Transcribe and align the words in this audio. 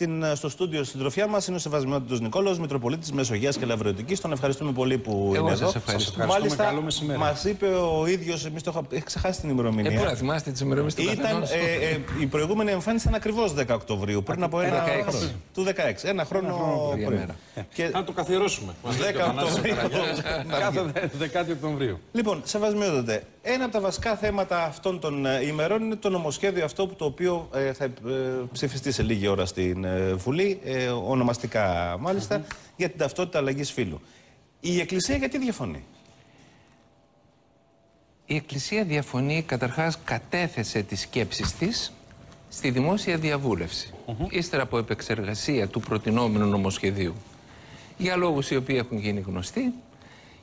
Στην, 0.00 0.24
στο 0.34 0.48
στούντιο 0.48 0.84
συντροφιά 0.84 1.26
μας 1.26 1.46
είναι 1.46 1.56
ο 1.56 1.58
Σεβασμιότητος 1.58 2.20
Νικόλο, 2.20 2.56
Μητροπολίτης 2.60 3.12
Μεσογεία 3.12 3.50
και 3.50 3.64
Λαβρωτική. 3.64 4.16
Τον 4.16 4.32
ευχαριστούμε 4.32 4.72
πολύ 4.72 4.98
που 4.98 5.32
Εγώ 5.34 5.46
είναι 5.46 5.56
σας 5.56 5.68
εδώ. 5.68 5.72
ευχαριστώ. 5.76 6.26
Μάλιστα, 6.26 6.72
μας 7.18 7.44
είπε 7.44 7.66
ο 7.66 8.06
ίδιος, 8.06 8.44
εμείς 8.46 8.62
το 8.62 8.84
είχα 8.90 9.02
ξεχάσει 9.04 9.40
την 9.40 9.50
ημερομηνία. 9.50 9.90
Ε, 9.90 9.96
πού 9.96 10.04
να 10.04 10.14
θυμάστε 10.14 10.50
τις 10.50 10.60
ημερομηνίες 10.60 10.94
του 10.94 11.02
Ήταν, 11.02 11.16
καθενός. 11.16 11.50
ε, 11.50 11.54
ε, 11.90 12.00
η 12.20 12.26
προηγούμενη 12.26 12.70
εμφάνιση 12.70 13.04
ήταν 13.08 13.18
ακριβώς 13.18 13.54
10 13.54 13.74
Οκτωβρίου, 13.74 14.22
πριν 14.22 14.42
από 14.42 14.60
ένα 14.60 14.84
16. 14.84 15.10
χρόνο. 15.10 15.26
Του 15.54 15.64
16. 15.64 16.08
Ένα 16.08 16.24
χρόνο 16.24 16.54
πριν. 16.92 17.06
πριν. 17.06 17.18
Μέρα. 17.18 17.36
Και 17.74 17.88
Να 17.92 18.04
το 18.04 18.12
καθιερώσουμε. 18.12 18.72
10 18.84 18.90
Οκτωβρίου. 19.30 19.74
Κάθε 20.60 20.92
10 21.50 21.52
Οκτωβρίου. 21.52 21.98
Λοιπόν, 22.12 22.40
σεβασμιότατε, 22.44 23.22
ένα 23.42 23.64
από 23.64 23.72
τα 23.72 23.80
βασικά 23.80 24.16
θέματα 24.16 24.64
αυτών 24.64 25.00
των 25.00 25.26
ε, 25.26 25.46
ημερών 25.46 25.82
είναι 25.82 25.96
το 25.96 26.08
νομοσχέδιο 26.10 26.64
αυτό 26.64 26.86
που 26.86 26.94
το 26.94 27.04
οποίο 27.04 27.48
ε, 27.54 27.72
θα 27.72 27.84
ε, 27.84 27.92
ψηφιστεί 28.52 28.92
σε 28.92 29.02
λίγη 29.02 29.26
ώρα 29.26 29.46
στην 29.46 29.84
ε, 29.84 30.14
Βουλή, 30.14 30.60
ε, 30.64 30.88
ονομαστικά 30.88 31.96
μάλιστα, 32.00 32.44
για 32.76 32.88
την 32.88 32.98
ταυτότητα 32.98 33.38
αλλαγής 33.38 33.72
φύλου. 33.72 34.00
Η 34.60 34.80
Εκκλησία 34.80 35.16
γιατί 35.16 35.38
διαφωνεί; 35.38 35.84
Η 38.26 38.34
Εκκλησία 38.34 38.84
διαφωνεί, 38.84 39.42
καταρχάς 39.42 39.98
κατέθεσε 40.04 40.82
τις 40.82 41.00
σκέψεις 41.00 41.52
της 41.56 41.92
στη 42.48 42.70
δημόσια 42.70 43.16
διαβούλευση, 43.16 43.94
ύστερα 44.30 44.62
από 44.62 44.78
επεξεργασία 44.78 45.68
του 45.68 45.80
προτινόμενου 45.80 46.46
νομοσχεδίου. 46.46 47.14
Για 47.96 48.16
λόγους 48.16 48.50
οι 48.50 48.56
οποίοι 48.56 48.76
έχουν 48.78 48.98
γίνει 48.98 49.20
γνωστοί 49.20 49.72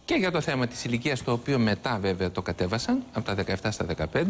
και 0.07 0.15
για 0.15 0.31
το 0.31 0.41
θέμα 0.41 0.67
της 0.67 0.83
ηλικίας 0.83 1.23
το 1.23 1.31
οποίο 1.31 1.59
μετά 1.59 1.97
βέβαια 2.01 2.31
το 2.31 2.41
κατέβασαν, 2.41 3.03
από 3.13 3.25
τα 3.25 3.43
17 3.63 3.71
στα 3.71 3.85
15, 4.13 4.23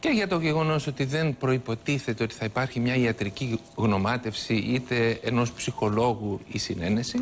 και 0.00 0.08
για 0.08 0.28
το 0.28 0.38
γεγονός 0.38 0.86
ότι 0.86 1.04
δεν 1.04 1.36
προϋποτίθεται 1.36 2.22
ότι 2.22 2.34
θα 2.34 2.44
υπάρχει 2.44 2.80
μια 2.80 2.96
ιατρική 2.96 3.60
γνωμάτευση 3.74 4.54
είτε 4.54 5.20
ενός 5.22 5.52
ψυχολόγου 5.52 6.40
ή 6.48 6.58
συνένεση, 6.58 7.18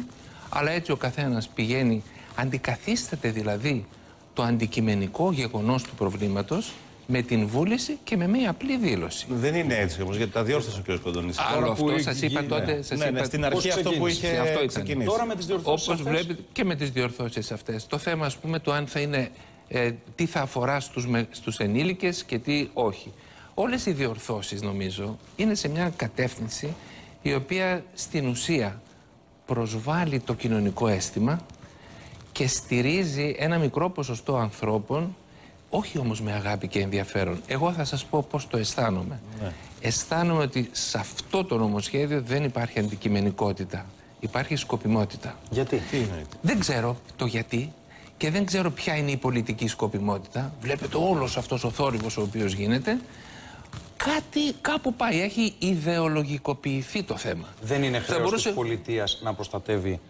αλλά 0.49 0.71
έτσι 0.71 0.93
ο 0.93 0.97
καθένας 0.97 1.49
πηγαίνει, 1.49 2.03
αντικαθίσταται 2.35 3.31
δηλαδή 3.31 3.87
το 4.35 4.43
αντικειμενικό 4.43 5.33
γεγονός 5.33 5.83
του 5.83 5.95
προβλήματος 5.95 6.73
με 7.07 7.23
την 7.23 7.47
βούληση 7.47 7.99
και 8.05 8.17
με 8.17 8.27
μια 8.29 8.51
απλή 8.51 8.77
δήλωση. 8.77 9.27
Δεν 9.31 9.55
είναι 9.55 9.75
έτσι 9.75 10.03
όμως, 10.03 10.17
γιατί 10.17 10.33
τα 10.33 10.43
διόρθωσε 10.43 10.83
ο 10.89 10.95
κ. 10.97 11.01
Κοντονής. 11.01 11.39
Άλλο 11.39 11.67
που 11.67 11.73
αυτό 11.91 11.99
σας 11.99 12.23
είπα 12.23 12.41
γίνει- 12.41 12.47
τότε. 12.53 12.83
Σας 12.83 12.99
Ναι, 12.99 13.05
ναι, 13.05 13.11
είπα... 13.19 13.25
στην 13.25 13.45
αρχή 13.45 13.69
πώς 13.69 13.77
αυτό 13.77 13.91
που 13.91 14.05
ξεκίνησε. 14.05 14.27
είχε 14.27 14.39
Αυτό 14.39 14.53
ήταν. 14.53 14.67
ξεκινήσει. 14.67 15.09
Τώρα 15.09 15.25
με 15.27 15.35
τις 15.37 15.47
διορθώσεις. 15.47 15.89
Όπως 15.89 16.03
βλέπετε 16.03 16.37
και 16.53 16.65
με 16.65 16.75
τις 16.75 16.91
διορθώσεις 16.91 17.53
αυτές. 17.53 17.87
Το 17.87 17.99
θέμα 17.99 18.27
ας 18.27 18.37
πούμε 18.37 18.59
το 18.59 18.73
αν 18.73 18.87
θα 18.87 19.01
είναι 19.01 19.29
ε, 19.69 19.91
τι 20.15 20.27
θα 20.27 20.41
αφορά 20.41 20.81
στους, 20.81 21.07
με, 21.07 21.27
στους 21.31 21.59
ενήλικες 21.59 22.25
και 22.25 22.39
τι 22.39 22.69
όχι. 22.73 23.13
Όλες 23.55 23.87
οι 23.87 23.93
διορθώσεις 23.93 24.63
νομίζω 24.63 25.19
είναι 25.37 25.55
σε 25.55 25.69
μια 25.69 25.93
κατεύθυνση 25.97 26.75
η 27.23 27.35
οποία 27.35 27.85
στην 27.95 28.27
ουσία 28.27 28.81
προσβάλλει 29.47 30.21
το 30.21 30.35
κοινωνικό 30.35 30.89
αίσθημα 30.89 31.41
και 32.33 32.47
στηρίζει 32.47 33.35
ένα 33.39 33.59
μικρό 33.59 33.91
ποσοστό 33.91 34.37
ανθρώπων 34.37 35.17
όχι 35.75 35.99
όμως 35.99 36.21
με 36.21 36.33
αγάπη 36.33 36.69
και 36.69 36.81
ενδιαφέρον. 36.81 37.41
Εγώ 37.47 37.73
θα 37.73 37.85
σας 37.85 38.05
πω 38.05 38.27
πώς 38.31 38.47
το 38.47 38.57
αισθάνομαι. 38.57 39.21
Αισθάνομαι 39.81 40.43
ότι 40.43 40.69
σε 40.73 40.99
αυτό 40.99 41.45
το 41.45 41.57
νομοσχέδιο 41.59 42.23
δεν 42.23 42.45
υπάρχει 42.45 42.79
αντικειμενικότητα. 42.79 43.87
Υπάρχει 44.21 44.57
σκοπιμότητα. 44.57 45.37
Γιατί; 45.51 45.77
Τι 45.91 45.97
είναι. 45.97 46.23
Δεν 46.41 46.59
ξέρω 46.59 46.97
το 47.17 47.27
γιατί 47.27 47.73
και 48.17 48.31
δεν 48.31 48.45
ξέρω 48.45 48.71
ποια 48.71 48.97
είναι 48.97 49.11
η 49.11 49.17
πολιτική 49.17 49.69
σκοπιμότητα. 49.69 50.53
Βλέπετε 50.61 50.97
όλος 50.97 51.37
αυτός 51.37 51.65
ο 51.65 51.71
θόρυβος 51.71 52.17
ο 52.17 52.23
οποίος 52.23 52.53
γίνεται. 52.53 52.99
Κάτι 53.97 54.53
κάπου 54.61 54.95
πάει. 54.95 55.21
Έχει 55.21 55.55
ιδεολογικοποιηθεί 55.59 57.03
το 57.03 57.17
θέμα. 57.17 57.47
Δεν 57.63 57.83
είναι 57.83 57.99
Θα 57.99 58.05
χρέος 58.05 58.23
μπορούσε- 58.23 58.47
της 58.47 58.57
πολιτείας 58.57 59.21
να 59.23 59.35
προστατεύει 59.35 60.01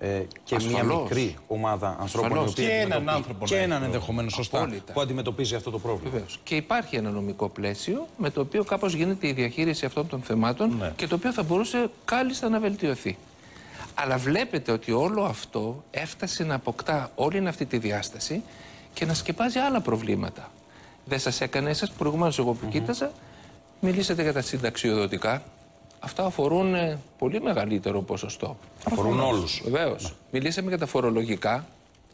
ε, 0.00 0.22
και 0.44 0.56
μια 0.58 0.66
Ασφαλώς. 0.66 1.02
μικρή 1.02 1.36
ομάδα 1.46 1.96
ανθρώπων 2.00 2.30
Ασφαλώς. 2.30 2.48
οι 2.48 2.52
οποίοι 2.52 2.64
Και 2.64 2.70
έναν 2.72 2.82
αντιμετωπίζουν- 2.92 3.16
άνθρωπο 3.16 3.44
και 3.46 3.54
να 3.56 3.60
έναν 3.62 3.76
έχει 3.76 3.84
ενδεχομένως 3.86 4.32
σωστά 4.32 4.58
Απόλυτα. 4.58 4.92
που 4.92 5.00
αντιμετωπίζει 5.00 5.54
αυτό 5.54 5.70
το 5.70 5.78
πρόβλημα. 5.78 6.10
Βεβαίως. 6.10 6.38
Και 6.42 6.56
υπάρχει 6.56 6.96
ένα 6.96 7.10
νομικό 7.10 7.48
πλαίσιο 7.48 8.06
με 8.16 8.30
το 8.30 8.40
οποίο 8.40 8.64
κάπως 8.64 8.94
γίνεται 8.94 9.28
η 9.28 9.32
διαχείριση 9.32 9.84
αυτών 9.86 10.08
των 10.08 10.20
θεμάτων 10.22 10.76
Ναι. 10.78 10.92
και 10.96 11.06
το 11.06 11.14
οποίο 11.14 11.32
θα 11.32 11.42
μπορούσε 11.42 11.90
κάλλιστα 12.04 12.48
να 12.48 12.58
βελτιωθεί. 12.60 13.16
Αλλά 13.94 14.16
βλέπετε 14.16 14.72
ότι 14.72 14.92
όλο 14.92 15.22
αυτό 15.24 15.84
έφτασε 15.90 16.44
να 16.44 16.54
αποκτά 16.54 17.10
όλη 17.14 17.48
αυτή 17.48 17.66
τη 17.66 17.78
διάσταση 17.78 18.42
και 18.94 19.04
να 19.04 19.14
σκεπάζει 19.14 19.58
άλλα 19.58 19.80
προβλήματα. 19.80 20.50
Δεν 21.04 21.18
σας 21.18 21.40
έκανε 21.40 21.70
εσάς 21.70 21.90
προηγουμένως 21.90 22.38
εγώ 22.38 22.52
που 22.52 22.68
κοίταζα, 22.68 23.10
μιλήσατε 23.80 24.22
για 24.22 24.32
τα 24.32 24.40
συνταξιοδοτικά. 24.40 25.42
Αυτά 26.00 26.24
αφορούν 26.24 26.74
ε, 26.74 26.98
πολύ 27.18 27.40
μεγαλύτερο 27.40 28.02
ποσοστό. 28.02 28.56
Αφορούν 28.84 29.20
όλους. 29.20 29.62
Βεβαίως. 29.64 30.14
Μιλήσαμε 30.30 30.68
για 30.68 30.78
τα 30.78 30.86
φορολογικά, 30.86 31.66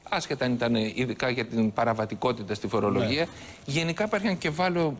άσχετα 0.09 0.45
αν 0.45 0.53
ήταν 0.53 0.75
ειδικά 0.75 1.29
για 1.31 1.47
την 1.47 1.73
παραβατικότητα 1.73 2.55
στη 2.55 2.69
φορολογία. 2.69 3.27
Γενικά 3.65 4.05
υπάρχει 4.05 4.27
ένα 4.27 4.37
κεφάλαιο 4.37 4.97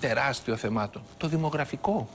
τεράστιο 0.00 0.56
θεμάτων. 0.56 1.02
Το 1.16 1.28
δημογραφικό. 1.28 2.08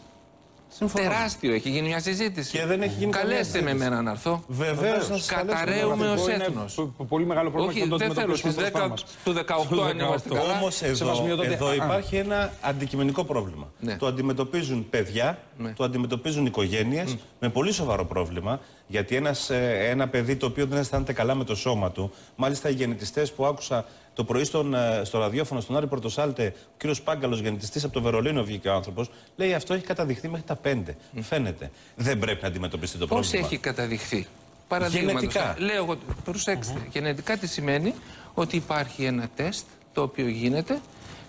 Συμφωνώ. 0.76 1.04
Τεράστιο. 1.10 1.54
Έχει 1.54 1.70
γίνει 1.70 1.88
μια 1.88 2.00
συζήτηση. 2.00 2.58
Και 2.58 2.66
δεν 2.66 2.82
έχει 2.82 2.94
γίνει 3.00 3.12
καμία 3.12 3.30
Καλέστε 3.30 3.62
με 3.62 3.66
συζήτηση. 3.70 3.86
εμένα 3.88 4.02
να 4.02 4.12
έρθω. 4.12 4.44
Βεβαίως 4.48 5.10
να 5.10 5.16
σας 5.18 5.26
Καταραίουμε 5.26 6.08
ως 6.08 6.14
Αυτό 6.20 6.32
είναι 6.32 6.44
έθνος. 6.44 6.74
π- 6.98 7.04
πολύ 7.08 7.26
μεγάλο 7.26 7.50
πρόβλημα 7.52 7.72
Όχι, 7.74 7.82
και 7.84 7.90
το 7.90 7.98
δεν 7.98 8.08
θέλω. 8.14 8.20
αντιμετωπίσουμε 8.22 8.52
Στις 8.52 8.64
μπροστά 8.72 8.88
10 8.88 8.90
μας. 8.90 9.06
του 9.24 9.34
18 9.34 9.84
αν 9.90 10.00
είμαστε 10.00 10.30
καλά. 10.30 10.58
Όμως 10.60 10.82
εδώ, 10.82 10.96
Σεβασμιότατε, 10.96 11.54
εδώ 11.54 11.68
α, 11.68 11.74
υπάρχει 11.74 12.16
ένα 12.16 12.54
αντικειμενικό 12.62 13.24
πρόβλημα. 13.24 13.72
Ναι. 13.80 13.96
Το 13.96 14.06
αντιμετωπίζουν 14.06 14.90
παιδιά, 14.90 15.38
Ναι. 15.58 15.74
το 15.74 15.84
αντιμετωπίζουν 15.84 16.46
οικογένειες 16.46 17.16
με 17.40 17.50
πολύ 17.50 17.72
σοβαρό 17.72 18.06
πρόβλημα. 18.06 18.60
Γιατί 18.88 19.16
ένας, 19.16 19.50
ε, 19.50 19.88
ένα 19.90 20.08
παιδί 20.08 20.36
το 20.36 20.46
οποίο 20.46 20.66
δεν 20.66 20.80
αισθάνεται 20.80 21.14
καλά 21.14 21.36
με 21.36 21.44
το 21.44 21.56
σώμα 21.56 21.92
του, 21.92 22.12
μάλιστα 22.36 22.70
οι 22.70 22.74
γενετιστέ 22.74 23.28
που 23.36 23.46
άκουσα 23.46 23.86
το 24.14 24.24
πρωί 24.24 24.44
στον, 24.44 24.74
ε, 24.74 25.02
στο 25.04 25.20
ραδιόφωνο, 25.20 25.62
στον 25.62 25.78
Άρη 25.78 25.88
Πορτοσάλτε, 25.88 26.54
ο 26.58 26.74
κύριος 26.78 27.02
Πάγκαλος, 27.02 27.40
γενετιστή 27.40 27.86
από 27.86 27.94
το 27.94 28.02
Βερολίνο, 28.02 28.44
βγήκε 28.44 28.70
ο 28.70 28.74
άνθρωπος, 28.74 29.10
λέει 29.36 29.54
αυτό 29.54 29.74
έχει 29.74 29.84
καταδειχθεί 29.84 30.28
μέχρι 30.28 30.46
τα 30.46 30.56
5. 30.56 30.96
Φαίνεται. 31.22 31.72
Δεν 31.96 32.20
πρέπει 32.20 32.42
να 32.42 32.48
αντιμετωπιστεί 32.48 32.98
το 32.98 33.08
Πώς 33.08 33.20
πρόβλημα. 33.20 33.46
έχει 33.46 33.58
καταδειχθεί; 33.58 34.28
Παραδείγματος, 34.68 35.22
Γενετικά. 35.22 35.56
Λέω 35.60 35.76
εγώ, 35.76 35.98
προσέξτε. 36.24 36.88
Γενετικά 36.92 37.38
τι 37.38 37.48
σημαίνει; 37.48 37.94
Ότι 38.34 38.56
υπάρχει 38.56 39.04
ένα 39.04 39.30
τεστ 39.36 39.66
το 39.94 40.02
οποίο 40.02 40.28
γίνεται 40.28 40.82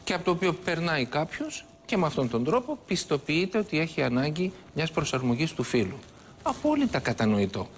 και 0.05 0.15
από 0.15 0.25
το 0.25 0.31
οποίο 0.31 0.53
περνάει 0.53 1.05
κάποιος 1.05 1.65
και 1.87 1.97
με 1.97 2.07
αυτόν 2.07 2.31
τον 2.31 2.45
τρόπο 2.45 2.79
πιστοποιείται 2.87 3.59
ότι 3.59 3.79
έχει 3.79 4.03
ανάγκη 4.03 4.53
μιας 4.75 4.91
προσαρμογής 4.91 5.53
του 5.53 5.63
φύλου. 5.63 5.99
Απόλυτα 6.47 6.99
κατανοητό. 6.99 7.69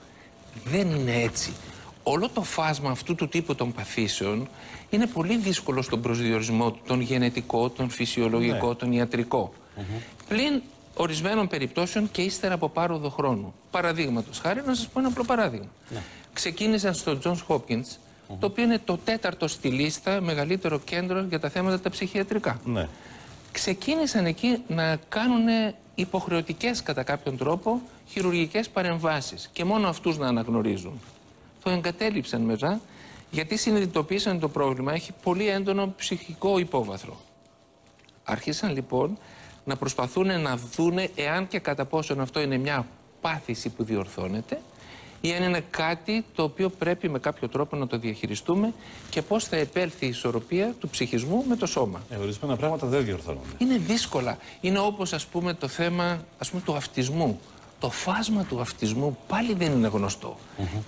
Δεν 0.64 0.90
είναι 0.90 1.22
έτσι. 1.22 1.52
Όλο 2.02 2.28
το 2.28 2.42
φάσμα 2.42 2.90
αυτού 2.90 3.14
του 3.14 3.28
τύπου 3.28 3.54
των 3.54 3.72
παθήσεων 3.72 4.48
είναι 4.90 5.06
πολύ 5.06 5.36
δύσκολο 5.36 5.82
στον 5.82 6.00
προσδιορισμό 6.02 6.70
του, 6.70 6.80
τον 6.86 7.00
γενετικό, 7.00 7.70
τον 7.70 7.90
φυσιολογικό, 7.90 8.74
τον 8.74 8.92
ιατρικό. 8.92 9.52
Πλην 10.28 10.62
ορισμένων 10.96 11.48
περιπτώσεων 11.48 12.10
και 12.10 12.22
ύστερα 12.22 12.54
από 12.54 12.68
πάροδο 12.68 13.08
χρόνου. 13.08 13.54
Παραδείγματος 13.70 14.38
χάρη, 14.38 14.62
να 14.66 14.74
σας 14.74 14.88
πω 14.88 14.98
ένα 14.98 15.08
απλό 15.08 15.24
παράδειγμα. 15.24 15.68
Ξεκίνησαν 16.32 16.94
στο 16.94 17.18
Johns 17.24 17.38
Hopkins, 17.48 17.96
το 18.38 18.46
οποίο 18.46 18.64
είναι 18.64 18.78
το 18.84 18.98
τέταρτο 19.04 19.48
στη 19.48 19.68
λίστα 19.68 20.20
μεγαλύτερο 20.20 20.78
κέντρο 20.78 21.20
για 21.20 21.40
τα 21.40 21.48
θέματα 21.48 21.80
τα 21.80 21.90
ψυχιατρικά 21.90 22.60
Ναι. 22.64 22.88
ξεκίνησαν 23.52 24.26
εκεί 24.26 24.62
να 24.68 24.96
κάνουν 25.08 25.44
υποχρεωτικές 25.94 26.82
κατά 26.82 27.02
κάποιον 27.02 27.36
τρόπο 27.36 27.80
χειρουργικές 28.08 28.68
παρεμβάσεις 28.68 29.50
και 29.52 29.64
μόνο 29.64 29.88
αυτούς 29.88 30.18
να 30.18 30.26
αναγνωρίζουν. 30.26 31.00
Το 31.62 31.70
εγκατέλειψαν 31.70 32.40
μετά 32.40 32.80
γιατί 33.30 33.56
συνειδητοποίησαν 33.56 34.32
ότι 34.32 34.40
το 34.40 34.48
πρόβλημα 34.48 34.92
έχει 34.92 35.12
πολύ 35.22 35.48
έντονο 35.48 35.94
ψυχικό 35.96 36.58
υπόβαθρο. 36.58 37.20
Άρχισαν 38.24 38.72
λοιπόν 38.72 39.18
να 39.64 39.76
προσπαθούν 39.76 40.40
να 40.40 40.56
δούνε 40.56 41.10
εάν 41.14 41.48
και 41.48 41.58
κατά 41.58 41.84
πόσον 41.84 42.20
αυτό 42.20 42.40
είναι 42.40 42.56
μια 42.56 42.86
πάθηση 43.20 43.68
που 43.68 43.84
διορθώνεται 43.84 44.60
ή 45.20 45.32
αν 45.32 45.42
είναι 45.42 45.64
κάτι 45.70 46.24
το 46.34 46.42
οποίο 46.42 46.68
πρέπει 46.68 47.08
με 47.08 47.18
κάποιο 47.18 47.48
τρόπο 47.48 47.76
να 47.76 47.86
το 47.86 47.98
διαχειριστούμε 47.98 48.72
και 49.10 49.22
πώς 49.22 49.44
θα 49.44 49.56
επέλθει 49.56 50.04
η 50.04 50.08
ισορροπία 50.08 50.74
του 50.80 50.88
ψυχισμού 50.88 51.44
με 51.48 51.56
το 51.56 51.66
σώμα. 51.66 52.02
Ε, 52.10 52.16
ορισμένα 52.16 52.56
πράγματα 52.56 52.86
δεν 52.86 53.04
διορθώνονται. 53.04 53.48
Είναι 53.58 53.78
δύσκολα. 53.78 54.38
Είναι 54.60 54.78
όπως 54.78 55.12
ας 55.12 55.26
πούμε 55.26 55.54
το 55.54 55.68
θέμα 55.68 56.24
ας 56.38 56.50
πούμε, 56.50 56.62
του 56.64 56.74
αυτισμού. 56.74 57.40
Το 57.80 57.90
φάσμα 57.90 58.44
του 58.44 58.60
αυτισμού 58.60 59.18
πάλι 59.28 59.54
δεν 59.54 59.72
είναι 59.72 59.88
γνωστό. 59.88 60.36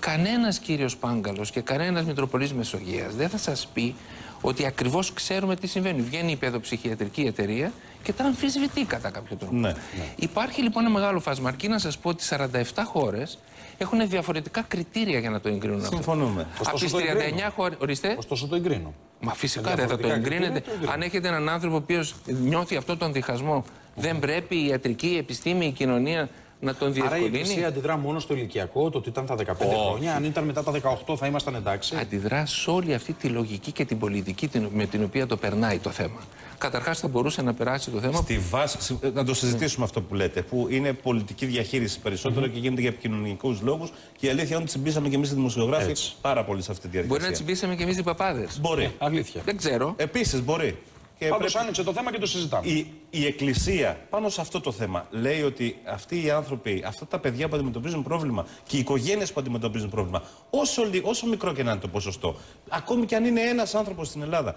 Κανένας 0.01 0.59
κύριος 0.59 0.97
Πάγκαλος 0.97 1.51
και 1.51 1.61
κανένας 1.61 2.05
Μητροπολής 2.05 2.53
Μεσογείας 2.55 3.15
δεν 3.15 3.29
θα 3.29 3.39
σας 3.39 3.69
πει 3.75 3.95
ότι 4.41 4.67
ακριβώς 4.67 5.13
ξέρουμε 5.13 5.57
τι 5.57 5.67
συμβαίνει. 5.67 6.01
Βγαίνει 6.03 6.31
η 6.33 6.37
παιδοψυχιατρική 6.37 7.21
εταιρεία 7.21 7.73
και 8.03 8.13
τα 8.13 8.25
αμφισβητεί 8.25 8.85
κατά 8.85 9.11
κάποιο 9.11 9.37
τρόπο. 9.37 9.55
Ναι, 9.57 9.73
Υπάρχει 10.17 10.63
λοιπόν 10.63 10.83
ένα 10.85 10.93
μεγάλο 10.93 11.21
φάσμα. 11.21 11.49
Αρκεί 11.49 11.69
να 11.69 11.79
σας 11.79 11.99
πω 11.99 12.09
ότι 12.09 12.25
47 12.29 12.83
χώρες 12.85 13.39
έχουν 13.79 14.09
διαφορετικά 14.09 14.63
κριτήρια 14.63 15.19
για 15.19 15.31
να 15.31 15.41
το 15.41 15.49
εγκρίνουν 15.49 15.81
αυτό. 15.81 15.95
Συμφωνούμε. 15.97 16.41
Από 16.43 16.61
Ωστόσο 16.61 16.85
τις 16.85 16.93
το 16.93 16.99
39 16.99 17.03
εγκρίνω. 17.03 17.51
χώρες... 17.57 17.79
Ορίστε. 17.81 18.15
Ωστόσο 18.19 18.47
το 18.47 18.55
εγκρίνω. 18.57 18.95
Μα 19.21 19.35
φυσικά 19.35 19.71
Με 19.71 19.77
δεν 19.77 19.89
θα 19.89 19.97
το 19.97 20.03
διαφορετικά 20.03 20.35
εγκρίνετε. 20.35 20.61
κριτήρια, 20.61 20.71
το 20.71 20.75
εγκρίνω. 20.75 20.93
Αν 20.93 21.03
έχετε 21.03 21.29
έναν 21.29 21.49
άνθρωπο 21.49 21.75
ο 21.75 21.79
οποίος 21.79 22.15
νιώθει 22.27 22.77
αυτόν 22.77 22.99
τον 22.99 23.13
διχασμό, 23.13 23.65
δεν 23.95 24.19
πρέπει 24.19 24.57
η 24.57 24.67
ιατρική, 24.67 25.07
η 25.07 25.17
επιστήμη, 25.17 25.67
η 25.67 25.71
κοινωνία 25.73 26.29
να 26.61 26.75
τον 26.75 26.89
Άρα 26.89 26.97
η 26.97 27.01
διευκολύνει; 27.01 27.39
Εκκλησία 27.39 27.67
αντιδρά 27.69 27.97
μόνο 27.97 28.19
στο 28.19 28.35
ηλικιακό, 28.35 28.91
το 28.91 28.99
ότι 28.99 29.09
ήταν 29.09 29.27
τα 29.27 29.35
15 29.35 29.43
χρόνια. 29.89 30.15
Αν 30.15 30.25
ήταν 30.25 30.45
μετά 30.45 30.63
τα 30.63 30.73
18 31.07 31.17
θα 31.17 31.27
ήμασταν 31.27 31.55
εντάξει. 31.55 31.97
αντιδρά 32.01 32.47
σε 32.47 32.71
όλη 32.71 32.95
αυτή 32.95 33.13
τη 33.13 33.29
λογική 33.29 33.73
και 33.73 33.85
την 33.85 33.99
πολιτική 33.99 34.49
την- 34.49 34.69
με 34.73 34.87
την 34.87 35.03
οποία 35.05 35.27
το 35.27 35.37
περνάει 35.37 35.79
το 35.79 35.91
θέμα. 35.91 36.21
Καταρχάς, 36.59 36.99
θα 36.99 37.09
μπορούσε 37.09 37.43
να 37.43 37.55
περάσει 37.55 37.91
το 37.91 38.01
θέμα. 38.01 38.19
Στη 38.21 38.39
βάση, 38.39 38.77
συ- 38.81 39.15
να 39.15 39.25
το 39.25 39.35
συζητήσουμε 39.35 39.85
αυτό 39.85 40.01
που 40.01 40.15
λέτε, 40.15 40.43
που 40.43 40.67
είναι 40.71 40.93
πολιτική 40.93 41.47
διαχείριση 41.47 41.99
περισσότερο 42.01 42.47
και 42.47 42.59
γίνεται 42.59 42.81
για 42.81 42.91
επικοινωνικούς 42.91 43.61
λόγους. 43.61 43.93
Και 44.17 44.27
η 44.27 44.29
αλήθεια 44.29 44.47
είναι 44.49 44.57
ότι 44.57 44.67
τσιμπήσαμε 44.67 45.09
και 45.09 45.15
εμείς 45.15 45.31
οι 45.31 45.35
δημοσιογράφοι 45.35 45.91
Έτσι. 45.91 46.13
πάρα 46.21 46.45
πολύ 46.45 46.63
σε 46.63 46.71
αυτή 46.71 46.83
τη 46.83 46.89
διαδικασία. 46.89 47.19
Μπορεί 47.19 47.31
να 47.31 47.37
τσιμπήσαμε 47.37 47.75
κι 47.77 47.83
εμείς 47.83 47.99
οι 47.99 48.03
παπάδες. 48.03 48.59
Μπορεί. 48.61 48.95
Αλήθεια. 48.99 49.41
Δεν 49.45 49.57
ξέρω. 49.57 49.95
Επίσης 49.97 50.43
μπορεί. 50.43 50.79
Και 51.19 51.29
Πάντως 51.29 51.39
πρέπει- 51.53 51.57
άνοιξε 51.63 51.83
το 51.83 51.93
θέμα 51.93 52.13
και 52.13 52.19
το 52.19 52.27
συζητάμε. 52.27 52.67
η, 52.69 52.87
η 53.11 53.27
Εκκλησία 53.27 53.99
πάνω 54.11 54.29
σε 54.29 54.41
αυτό 54.41 54.61
το 54.61 54.73
θέμα 54.73 55.07
λέει 55.11 55.43
ότι 55.43 55.79
αυτοί 55.85 56.25
οι 56.25 56.31
άνθρωποι, 56.31 56.83
αυτά 56.87 57.07
τα 57.07 57.19
παιδιά 57.19 57.49
που 57.49 57.55
αντιμετωπίζουν 57.57 58.03
πρόβλημα 58.03 58.47
και 58.67 58.77
οι 58.77 58.79
οικογένειες 58.79 59.33
που 59.33 59.41
αντιμετωπίζουν 59.41 59.89
πρόβλημα, 59.91 60.23
όσο, 60.51 60.85
λι- 60.85 61.07
όσο 61.07 61.27
μικρό 61.27 61.53
και 61.53 61.63
να 61.63 61.71
είναι 61.71 61.81
το 61.81 61.89
ποσοστό, 61.89 62.37
ακόμη 62.69 63.07
και 63.07 63.17
αν 63.17 63.25
είναι 63.25 63.41
ένας 63.41 63.75
άνθρωπος 63.75 64.09
στην 64.09 64.23
Ελλάδα, 64.23 64.57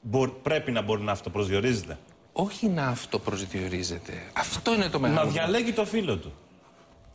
μπο- 0.00 0.28
πρέπει 0.28 0.70
να 0.72 0.82
μπορεί 0.82 1.02
να 1.02 1.12
αυτοπροσδιορίζεται. 1.12 1.98
Όχι 2.32 2.68
να 2.68 2.86
αυτοπροσδιορίζεται. 2.86 4.12
Αυτό 4.32 4.74
είναι 4.74 4.88
το 4.88 5.00
μεγάλο. 5.00 5.24
Να 5.26 5.32
διαλέγει 5.32 5.72
το 5.72 5.84
φίλο 5.84 6.16
του. 6.16 6.32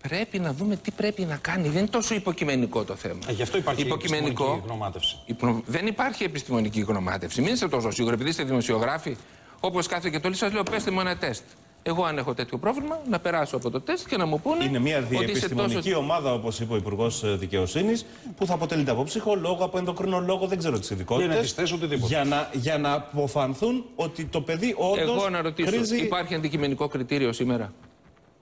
Πρέπει 0.07 0.39
να 0.39 0.53
δούμε 0.53 0.75
τι 0.75 0.91
πρέπει 0.91 1.21
να 1.21 1.35
κάνει. 1.35 1.67
Δεν 1.69 1.77
είναι 1.77 1.87
τόσο 1.87 2.15
υποκειμενικό 2.15 2.83
το 2.83 2.95
θέμα. 2.95 3.19
Ε, 3.27 3.31
γι' 3.31 3.41
αυτό 3.41 3.57
υπάρχει 3.57 3.81
υποκειμενικό. 3.81 4.27
επιστημονική 4.43 4.67
γνωμάτευση. 4.67 5.17
Υπο- 5.25 5.61
Δεν 5.65 5.87
υπάρχει 5.87 6.23
επιστημονική 6.23 6.81
γνωμάτευση. 6.81 7.41
Μην 7.41 7.53
είστε 7.53 7.67
τόσο 7.67 7.91
σίγουροι, 7.91 8.13
επειδή 8.13 8.29
είστε 8.29 8.43
δημοσιογράφοι. 8.43 9.17
Όπως 9.59 9.87
κάθε 9.87 10.09
και 10.09 10.19
το 10.19 10.29
λέει, 10.29 10.37
σα 10.37 10.49
λέω: 10.49 10.63
Πέστε 10.63 10.91
μου 10.91 10.99
ένα 10.99 11.17
τεστ. 11.17 11.43
Εγώ, 11.85 12.03
αν 12.03 12.17
έχω 12.17 12.33
τέτοιο 12.33 12.57
πρόβλλημα, 12.57 12.99
να 13.09 13.19
περάσω 13.19 13.55
από 13.55 13.69
το 13.69 13.81
τεστ 13.81 14.07
και 14.07 14.17
να 14.17 14.25
μου 14.25 14.39
πούνε. 14.39 14.63
Είναι 14.63 14.79
μια 14.79 14.97
ότι 14.97 15.13
είσαι 15.15 15.23
διεπιστημονική 15.25 15.75
τόσο- 15.89 15.97
ομάδα, 15.97 16.33
όπως 16.33 16.59
είπε 16.59 16.73
ο 16.73 16.75
Υπουργός 16.75 17.37
Δικαιοσύνης, 17.37 18.05
που 18.37 18.45
θα 18.45 18.53
αποτελείται 18.53 18.91
από 18.91 19.03
ψυχολόγο, 19.03 19.63
από 19.63 19.77
ενδοκρινολόγο, 19.77 20.47
δεν 20.47 20.57
ξέρω 20.57 20.79
τι 20.79 20.87
ειδικότητε. 20.93 21.27
Διενετιστές, 21.27 21.71
οτιδήποτε. 21.71 22.07
Για 22.13 22.23
να, 22.23 22.49
για 22.53 22.77
να 22.77 22.93
αποφανθούν 22.93 23.85
ότι 23.95 24.25
το 24.25 24.41
παιδί 24.41 24.75
όντως. 24.77 24.99
Εγώ 25.15 25.29
να 25.29 25.41
ρωτήσω, 25.41 25.69
χρήζει... 25.71 25.97
υπάρχει 26.01 26.35
αντικειμενικό 26.35 26.87
κριτήριο 26.87 27.33
σήμερα; 27.33 27.73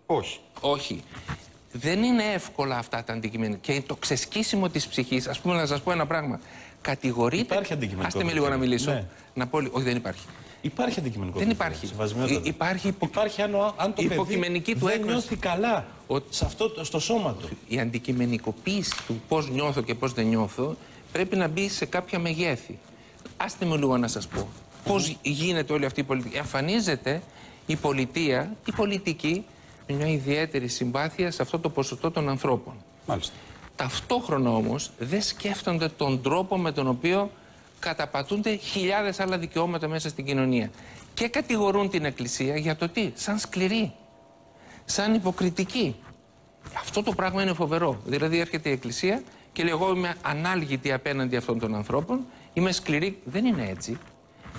Όχι. 0.05 0.39
Όχι. 0.61 1.03
Δεν 1.73 2.03
είναι 2.03 2.23
εύκολα 2.33 2.77
αυτά 2.77 3.03
τα 3.03 3.13
αντικειμενικά. 3.13 3.59
Και 3.73 3.81
το 3.87 3.95
ξεσκίσιμο 3.95 4.69
της 4.69 4.87
ψυχής, 4.87 5.27
ας 5.27 5.39
πούμε, 5.39 5.55
να 5.55 5.65
σας 5.65 5.81
πω 5.81 5.91
ένα 5.91 6.05
πράγμα. 6.05 6.39
Κατηγορείται. 6.81 7.41
Υπάρχει 7.41 7.73
αντικειμενικό 7.73 8.07
Άστε 8.07 8.23
με 8.23 8.31
λίγο 8.33 8.49
να 8.49 8.55
κριτήριο. 8.55 8.69
μιλήσω. 8.77 8.91
Ναι. 8.91 9.05
Να 9.33 9.47
πω, 9.47 9.59
λι- 9.59 9.75
όχι, 9.75 9.83
δεν 9.83 9.95
υπάρχει. 9.95 10.25
Υπάρχει 10.61 10.99
αντικειμενικό 10.99 11.37
Δεν 11.39 11.47
κριτήριο, 11.47 11.67
υπάρχει. 11.71 11.87
σεβασμιότατα. 11.87 12.39
Υ- 12.39 12.45
υπάρχει 12.47 12.87
υπο- 12.87 13.05
Υπάρχει 13.05 13.41
αν, 13.41 13.53
ο- 13.55 13.73
αν 13.77 13.93
το 13.93 14.01
η 14.01 14.07
παιδί 14.07 14.13
υποκειμενική 14.13 14.73
του 14.73 14.79
δεν 14.79 14.87
έκφραση. 14.89 15.11
νιώθει 15.11 15.35
καλά 15.35 15.85
Ότι- 16.07 16.35
σε 16.35 16.45
αυτό, 16.45 16.69
το- 16.69 16.83
στο 16.83 16.99
σώμα 16.99 17.33
του. 17.33 17.49
Η 17.67 17.79
αντικειμενικοποίηση 17.79 18.95
του 19.07 19.21
πώς 19.27 19.49
νιώθω 19.49 19.81
και 19.81 19.95
πώς 19.95 20.13
δεν 20.13 20.25
νιώθω 20.27 20.75
πρέπει 21.11 21.35
να 21.35 21.47
μπει 21.47 21.69
σε 21.69 21.85
κάποια 21.85 22.19
μεγέθη. 22.19 22.79
Άστε 23.37 23.65
με 23.65 23.77
λίγο 23.77 23.97
να 23.97 24.07
σας 24.07 24.27
πω. 24.27 24.47
Πώς 24.85 25.17
γίνεται 25.21 25.73
όλη 25.73 25.85
αυτή 25.85 25.99
η 25.99 26.03
πολιτική. 26.03 26.37
Εμφανίζεται 26.37 27.21
η 27.65 27.75
πολιτεία, 27.75 28.55
η 28.65 28.71
πολιτική, 28.71 29.33
με 29.33 29.43
μια 29.93 30.07
ιδιαίτερη 30.07 30.67
συμπάθεια 30.67 31.31
σε 31.31 31.41
αυτό 31.41 31.59
το 31.59 31.69
ποσοστό 31.69 32.11
των 32.11 32.29
ανθρώπων. 32.29 32.73
Μάλιστα. 33.05 33.33
Ταυτόχρονα 33.75 34.49
όμως 34.49 34.91
δεν 34.97 35.21
σκέφτονται 35.21 35.87
τον 35.87 36.21
τρόπο 36.21 36.57
με 36.57 36.71
τον 36.71 36.87
οποίο 36.87 37.31
καταπατούνται 37.79 38.55
χιλιάδες 38.55 39.19
άλλα 39.19 39.37
δικαιώματα 39.37 39.87
μέσα 39.87 40.09
στην 40.09 40.25
κοινωνία. 40.25 40.71
Και 41.13 41.27
κατηγορούν 41.27 41.89
την 41.89 42.05
Εκκλησία 42.05 42.57
για 42.57 42.75
το 42.75 42.89
τι, 42.89 43.11
σαν 43.13 43.39
σκληρή, 43.39 43.93
σαν 44.85 45.13
υποκριτική. 45.13 45.95
Αυτό 46.79 47.03
το 47.03 47.11
πράγμα 47.11 47.41
είναι 47.41 47.53
φοβερό. 47.53 48.01
Δηλαδή 48.05 48.39
έρχεται 48.39 48.69
η 48.69 48.71
Εκκλησία 48.71 49.23
και 49.53 49.63
λέει 49.63 49.71
εγώ 49.71 49.95
είμαι 49.95 50.15
ανάλγητη 50.21 50.91
απέναντι 50.91 51.35
αυτών 51.35 51.59
των 51.59 51.75
ανθρώπων, 51.75 52.25
είμαι 52.53 52.71
σκληρή. 52.71 53.21
Δεν 53.25 53.45
είναι 53.45 53.67
έτσι. 53.69 53.97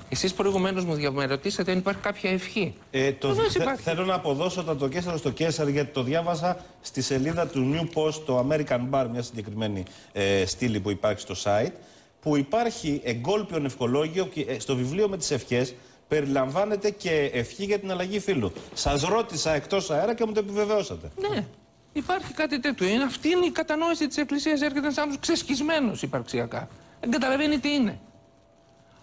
Εσείς 0.09 0.33
προηγουμένως 0.35 0.85
μου 0.85 0.95
δια- 0.95 1.11
με 1.11 1.27
ρωτήσατε 1.27 1.73
αν 1.73 1.79
υπάρχει 1.79 2.01
κάποια 2.01 2.31
ευχή. 2.31 2.75
Ε, 2.91 3.13
το, 3.13 3.29
Βεβαίως 3.29 3.53
θε- 3.53 3.63
υπάρχει. 3.63 3.83
θέλω 3.83 4.05
να 4.05 4.15
αποδώσω 4.15 4.63
τα 4.65 4.77
το 4.77 4.89
Κέσσαρο 4.89 5.17
στο 5.17 5.31
Κέσσαρ 5.31 5.69
γιατί 5.69 5.93
το 5.93 6.03
διάβασα 6.03 6.57
στη 6.81 7.03
σελίδα 7.03 7.47
του 7.47 7.75
New 7.75 7.99
Post, 7.99 8.15
το 8.27 8.47
American 8.51 8.81
Bar, 8.91 9.07
μια 9.13 9.23
συγκεκριμένη 9.23 9.83
ε, 10.13 10.47
στήλη 10.47 10.81
που 10.81 10.91
υπάρχει 10.91 11.21
στο 11.21 11.35
site, 11.45 11.73
που 12.21 12.37
υπάρχει 12.37 13.01
εγκόλπιον 13.05 13.65
ευχολόγιο 13.65 14.27
και 14.27 14.41
ε, 14.49 14.59
στο 14.59 14.77
βιβλίο 14.77 15.09
με 15.09 15.17
τις 15.17 15.31
ευχές 15.31 15.75
περιλαμβάνεται 16.09 16.91
και 16.91 17.31
ευχή 17.33 17.65
για 17.65 17.79
την 17.79 17.91
αλλαγή 17.91 18.19
φύλου. 18.21 18.53
Σας 18.75 19.03
ρώτησα 19.03 19.55
εκτός 19.55 19.91
αέρα 19.91 20.15
και 20.15 20.25
μου 20.27 20.33
το 20.33 20.41
επιβεβαιώσατε. 20.41 21.11
Ναι, 21.31 21.45
υπάρχει 21.93 22.33
κάτι 22.33 22.61
τέτοιο. 22.61 22.87
Είναι, 22.89 23.03
αυτή 23.03 23.29
είναι 23.29 23.47
η 23.47 23.51
κατανόηση 23.51 24.07
της 24.09 24.17
Εκκλησίας. 24.17 24.61
Έρχεται 24.61 24.79
ένας 24.79 24.97
άνθρωπος 24.99 25.21
ξεσκισμένος 25.21 26.03
υπαρξιακά. 26.03 26.69
Δεν 27.01 27.11
καταλαβαίνει 27.11 27.59
τι 27.59 27.69
είναι. 27.73 27.99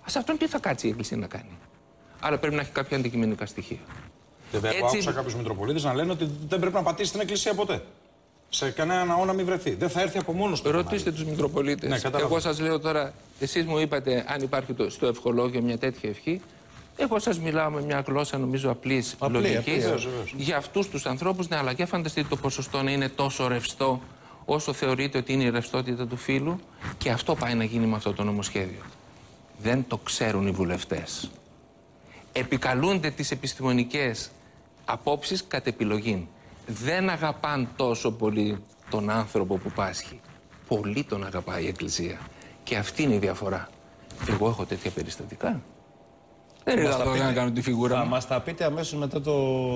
Α 0.09 0.19
αυτόν 0.19 0.37
τι 0.37 0.47
θα 0.47 0.59
κάτσει 0.59 0.87
η 0.87 0.89
Εκκλησία 0.89 1.17
να 1.17 1.27
κάνει. 1.27 1.57
Άρα 2.19 2.37
πρέπει 2.37 2.55
να 2.55 2.61
έχει 2.61 2.71
κάποια 2.71 2.97
αντικειμενικά 2.97 3.45
στοιχεία. 3.45 3.77
Βέβαια, 4.51 4.71
εγώ 4.75 4.85
Έτσι- 4.85 4.97
άκουσα 4.97 5.11
κάποιους 5.11 5.35
Μητροπολίτες 5.35 5.83
να 5.83 5.93
λένε 5.93 6.11
ότι 6.11 6.29
δεν 6.47 6.59
πρέπει 6.59 6.75
να 6.75 6.83
πατήσει 6.83 7.11
την 7.11 7.19
Εκκλησία 7.21 7.53
ποτέ. 7.53 7.83
Σε 8.49 8.71
κανένα 8.71 9.05
ναό 9.05 9.25
να 9.25 9.33
μην 9.33 9.45
βρεθεί. 9.45 9.75
Δεν 9.75 9.89
θα 9.89 10.01
έρθει 10.01 10.17
από 10.17 10.33
μόνος 10.33 10.61
του. 10.61 10.71
Ρωτήστε 10.71 11.11
τους 11.11 11.23
Μητροπολίτες. 11.25 11.89
Ναι, 11.89 11.95
καταλαβαίνω. 11.95 12.29
Εγώ 12.29 12.39
σας 12.39 12.59
λέω 12.59 12.79
τώρα, 12.79 13.13
εσείς 13.39 13.65
μου 13.65 13.77
είπατε 13.79 14.25
αν 14.27 14.41
υπάρχει 14.41 14.73
το, 14.73 14.89
στο 14.89 15.07
ευχολόγιο 15.07 15.61
μια 15.61 15.77
τέτοια 15.77 16.09
ευχή. 16.09 16.41
Εγώ 16.97 17.19
σας 17.19 17.39
μιλάω 17.39 17.69
με 17.69 17.81
μια 17.81 18.03
γλώσσα 18.07 18.37
νομίζω 18.37 18.71
απλής 18.71 19.15
Απλή, 19.19 19.33
λογικής. 19.37 19.59
απλή, 19.59 19.79
βεβαίως, 19.79 20.05
βεβαίως. 20.05 20.33
Για 20.37 20.57
αυτούς 20.57 20.89
τους 20.89 21.05
ανθρώπους, 21.05 21.47
ναι, 21.47 21.57
αλλά 21.57 21.71
για 21.71 21.85
φανταστείτε 21.85 22.27
το 22.29 22.35
ποσοστό 22.35 22.81
να 22.81 22.91
είναι 22.91 23.09
τόσο 23.09 23.47
ρευστό 23.47 24.01
όσο 24.45 24.73
θεωρείτε 24.73 25.17
ότι 25.17 25.33
είναι 25.33 25.43
η 25.43 25.49
ρευστότητα 25.49 26.07
του 26.07 26.15
φύλου 26.17 26.59
και 26.97 27.09
αυτό 27.09 27.35
πάει 27.35 27.53
να 27.53 27.63
γίνει 27.63 27.85
με 27.85 27.95
αυτό 27.95 28.13
το 28.13 28.23
νομοσχέδιο. 28.23 28.81
Δεν 29.61 29.85
το 29.87 29.97
ξέρουν 29.97 30.47
οι 30.47 30.51
βουλευτές. 30.51 31.31
Επικαλούνται 32.31 33.09
τις 33.09 33.31
επιστημονικές 33.31 34.29
απόψεις 34.85 35.43
κατ' 35.47 35.67
επιλογή. 35.67 36.27
Δεν 36.67 37.09
αγαπάν 37.09 37.69
τόσο 37.75 38.11
πολύ 38.11 38.57
τον 38.89 39.09
άνθρωπο 39.09 39.57
που 39.57 39.71
πάσχει. 39.71 40.19
Πολύ 40.67 41.03
τον 41.03 41.25
αγαπάει 41.25 41.63
η 41.63 41.67
Εκκλησία. 41.67 42.17
Και 42.63 42.77
αυτή 42.77 43.03
είναι 43.03 43.13
η 43.13 43.17
διαφορά. 43.17 43.69
Εγώ 44.29 44.47
έχω 44.47 44.65
τέτοια 44.65 44.91
περιστατικά. 44.91 45.61
Δεν 46.63 46.77
είναι 46.77 46.87
Μας 46.87 46.95
τα 46.97 47.01
εδώ 47.01 47.11
πείτε. 47.11 47.23
να 47.23 47.33
κάνω 47.33 47.51
τη 47.51 47.61
φιγούρα 47.61 47.95
Θα 47.95 48.03
μου. 48.03 48.09
μας 48.09 48.27
τα 48.27 48.41
πείτε 48.41 48.63
αμέσως 48.65 48.99
μετά 48.99 49.21
το 49.21 49.33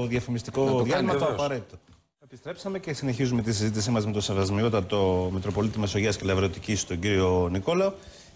διαφημιστικό 0.07 0.65
το 0.65 0.81
διάλειμμα, 0.83 0.95
κάνετε, 0.95 1.18
το 1.18 1.19
βεβαίως. 1.19 1.39
απαραίτητο. 1.39 1.77
Επιστρέψαμε 2.24 2.80
και 2.80 2.94
συνεχίζουμε 2.94 3.41
τη 3.41 3.53
συζήτησή 3.53 3.91
μας 3.91 4.06
με 4.06 4.12
τον 4.12 4.21
Σεβασμιότατο 4.21 5.30
Μητροπολίτη 5.33 5.80
Μεσογείας 5.80 6.18
και 6.18 6.25
Λαβρωτική, 6.25 6.75
τον 6.87 6.99
κύριο 6.99 7.47
Νικόλαο. 7.52 7.92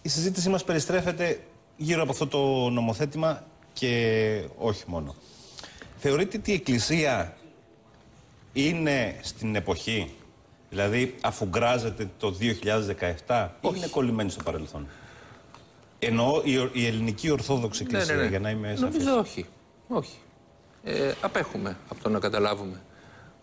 Η 0.08 0.10
συζήτησή 0.10 0.50
μας 0.50 0.64
περιστρέφεται 0.64 1.40
γύρω 1.78 2.02
από 2.02 2.12
αυτό 2.12 2.28
το 2.28 2.70
νομοθέτημα 2.70 3.44
και 3.74 4.44
όχι 4.58 4.84
μόνο. 4.88 5.16
Θεωρείτε 5.98 6.38
ότι 6.38 6.52
η 6.52 6.54
Εκκλησία 6.54 7.38
είναι 8.54 9.20
στην 9.22 9.56
εποχή, 9.56 10.12
δηλαδή 10.70 11.16
αφουγκράζεται 11.22 12.10
το 12.18 12.36
2017 13.28 13.48
ή 13.62 13.70
είναι 13.76 13.88
κολλημένη 13.88 14.30
στο 14.30 14.44
παρελθόν; 14.44 14.88
Εννοώ 16.00 16.42
η, 16.44 16.70
η 16.74 16.86
ελληνική 16.86 17.30
Ορθόδοξη 17.30 17.84
Εκκλησία, 17.84 18.26
για 18.26 18.40
να 18.40 18.50
είμαι 18.50 18.76
σαφής. 18.76 18.98
Ναι, 18.98 19.04
Νομίζω 19.04 19.20
όχι. 19.20 19.46
Όχι. 19.88 20.18
Ε, 20.84 21.14
απέχουμε 21.22 21.78
από 21.90 22.04
το 22.04 22.10
να 22.10 22.20
καταλάβουμε. 22.20 22.82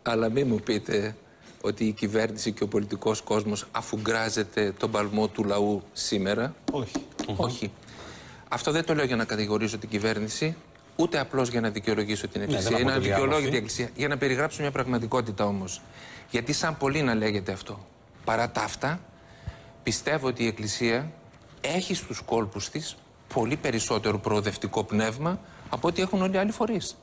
Αλλά 0.02 0.28
μην 0.28 0.46
μου 0.46 0.60
πείτε 0.60 1.16
ότι 1.64 1.84
η 1.84 1.92
κυβέρνηση 1.92 2.52
και 2.52 2.62
ο 2.62 2.68
πολιτικός 2.68 3.20
κόσμος 3.22 3.66
αφουγκράζεται 3.72 4.72
τον 4.78 4.90
παλμό 4.90 5.28
του 5.28 5.44
λαού 5.44 5.82
σήμερα; 5.92 6.54
Όχι. 6.72 7.06
Όχι. 7.36 7.72
Αυτό 8.48 8.70
δεν 8.70 8.84
το 8.84 8.94
λέω 8.94 9.04
για 9.04 9.16
να 9.16 9.24
κατηγορήσω 9.24 9.78
την 9.78 9.88
κυβέρνηση, 9.88 10.56
ούτε 10.96 11.18
απλώς 11.18 11.48
για 11.48 11.60
να 11.60 11.70
δικαιολογήσω 11.70 12.28
την 12.28 12.40
Εκκλησία. 12.40 12.70
δεν 12.70 12.80
Είναι 12.80 12.90
αποτελεί 12.90 13.12
αδικαιολόγητη 13.12 13.56
άποψη. 13.56 13.56
η 13.56 13.56
Εκκλησία. 13.56 13.90
Για 13.96 14.08
να 14.08 14.16
περιγράψω 14.16 14.62
μια 14.62 14.70
πραγματικότητα 14.70 15.44
όμως. 15.46 15.80
Γιατί 16.30 16.52
σαν 16.52 16.76
πολύ 16.76 17.02
να 17.02 17.14
λέγεται 17.14 17.52
αυτό. 17.52 17.86
Παρά 18.24 18.50
τα 18.50 18.62
αυτά, 18.62 19.00
πιστεύω 19.82 20.26
ότι 20.26 20.42
η 20.44 20.46
Εκκλησία 20.46 21.12
έχει 21.60 21.94
στους 21.94 22.20
κόλπους 22.20 22.68
της 22.68 22.96
πολύ 23.34 23.56
περισσότερο 23.56 24.18
προοδευτικό 24.18 24.84
πνεύμα 24.84 25.40
από 25.68 25.88
ό,τι 25.88 26.02
έχουν 26.02 26.22
όλοι 26.22 26.34
οι 26.34 26.38
άλλοι 26.38 26.50
φορείς. 26.52 26.96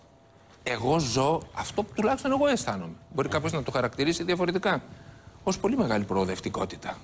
Εγώ 0.64 1.00
ζω 1.00 1.42
αυτό 1.54 1.84
που 1.84 1.92
τουλάχιστον 1.96 2.32
εγώ 2.32 2.48
αισθάνομαι. 2.48 2.94
Μπορεί 3.16 3.28
κάποιος 3.28 3.52
να 3.52 3.64
το 3.64 3.72
χαρακτηρίσει 3.72 4.24
διαφορετικά. 4.24 4.84
Ω 5.44 5.52
πολύ 5.52 5.78
μεγάλη 5.78 6.04
προοδευτικότητα. 6.04 6.98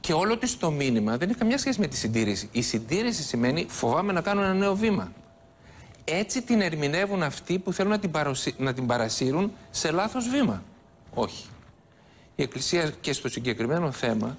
Και 0.00 0.12
όλο 0.12 0.38
της 0.38 0.58
το 0.58 0.70
μήνυμα 0.70 1.16
δεν 1.16 1.28
έχει 1.28 1.38
καμιά 1.38 1.58
σχέση 1.58 1.80
με 1.80 1.86
τη 1.86 1.96
συντήρηση. 1.96 2.48
Η 2.52 2.62
συντήρηση 2.62 3.22
σημαίνει 3.22 3.66
φοβάμαι 3.68 4.12
να 4.12 4.20
κάνω 4.20 4.42
ένα 4.42 4.54
νέο 4.54 4.74
βήμα. 4.76 5.12
Έτσι 6.04 6.42
την 6.42 6.60
ερμηνεύουν 6.60 7.22
αυτοί 7.22 7.58
που 7.58 7.72
θέλουν 7.72 7.90
να 7.90 7.98
την, 7.98 8.10
παροσύ- 8.10 8.58
να 8.60 8.72
την 8.72 8.86
παρασύρουν 8.86 9.52
σε 9.70 9.90
λάθος 9.90 10.28
βήμα. 10.28 10.62
Όχι. 11.14 11.46
Η 12.36 12.42
Εκκλησία 12.42 12.90
και 13.00 13.12
στο 13.12 13.28
συγκεκριμένο 13.28 13.90
θέμα 13.90 14.36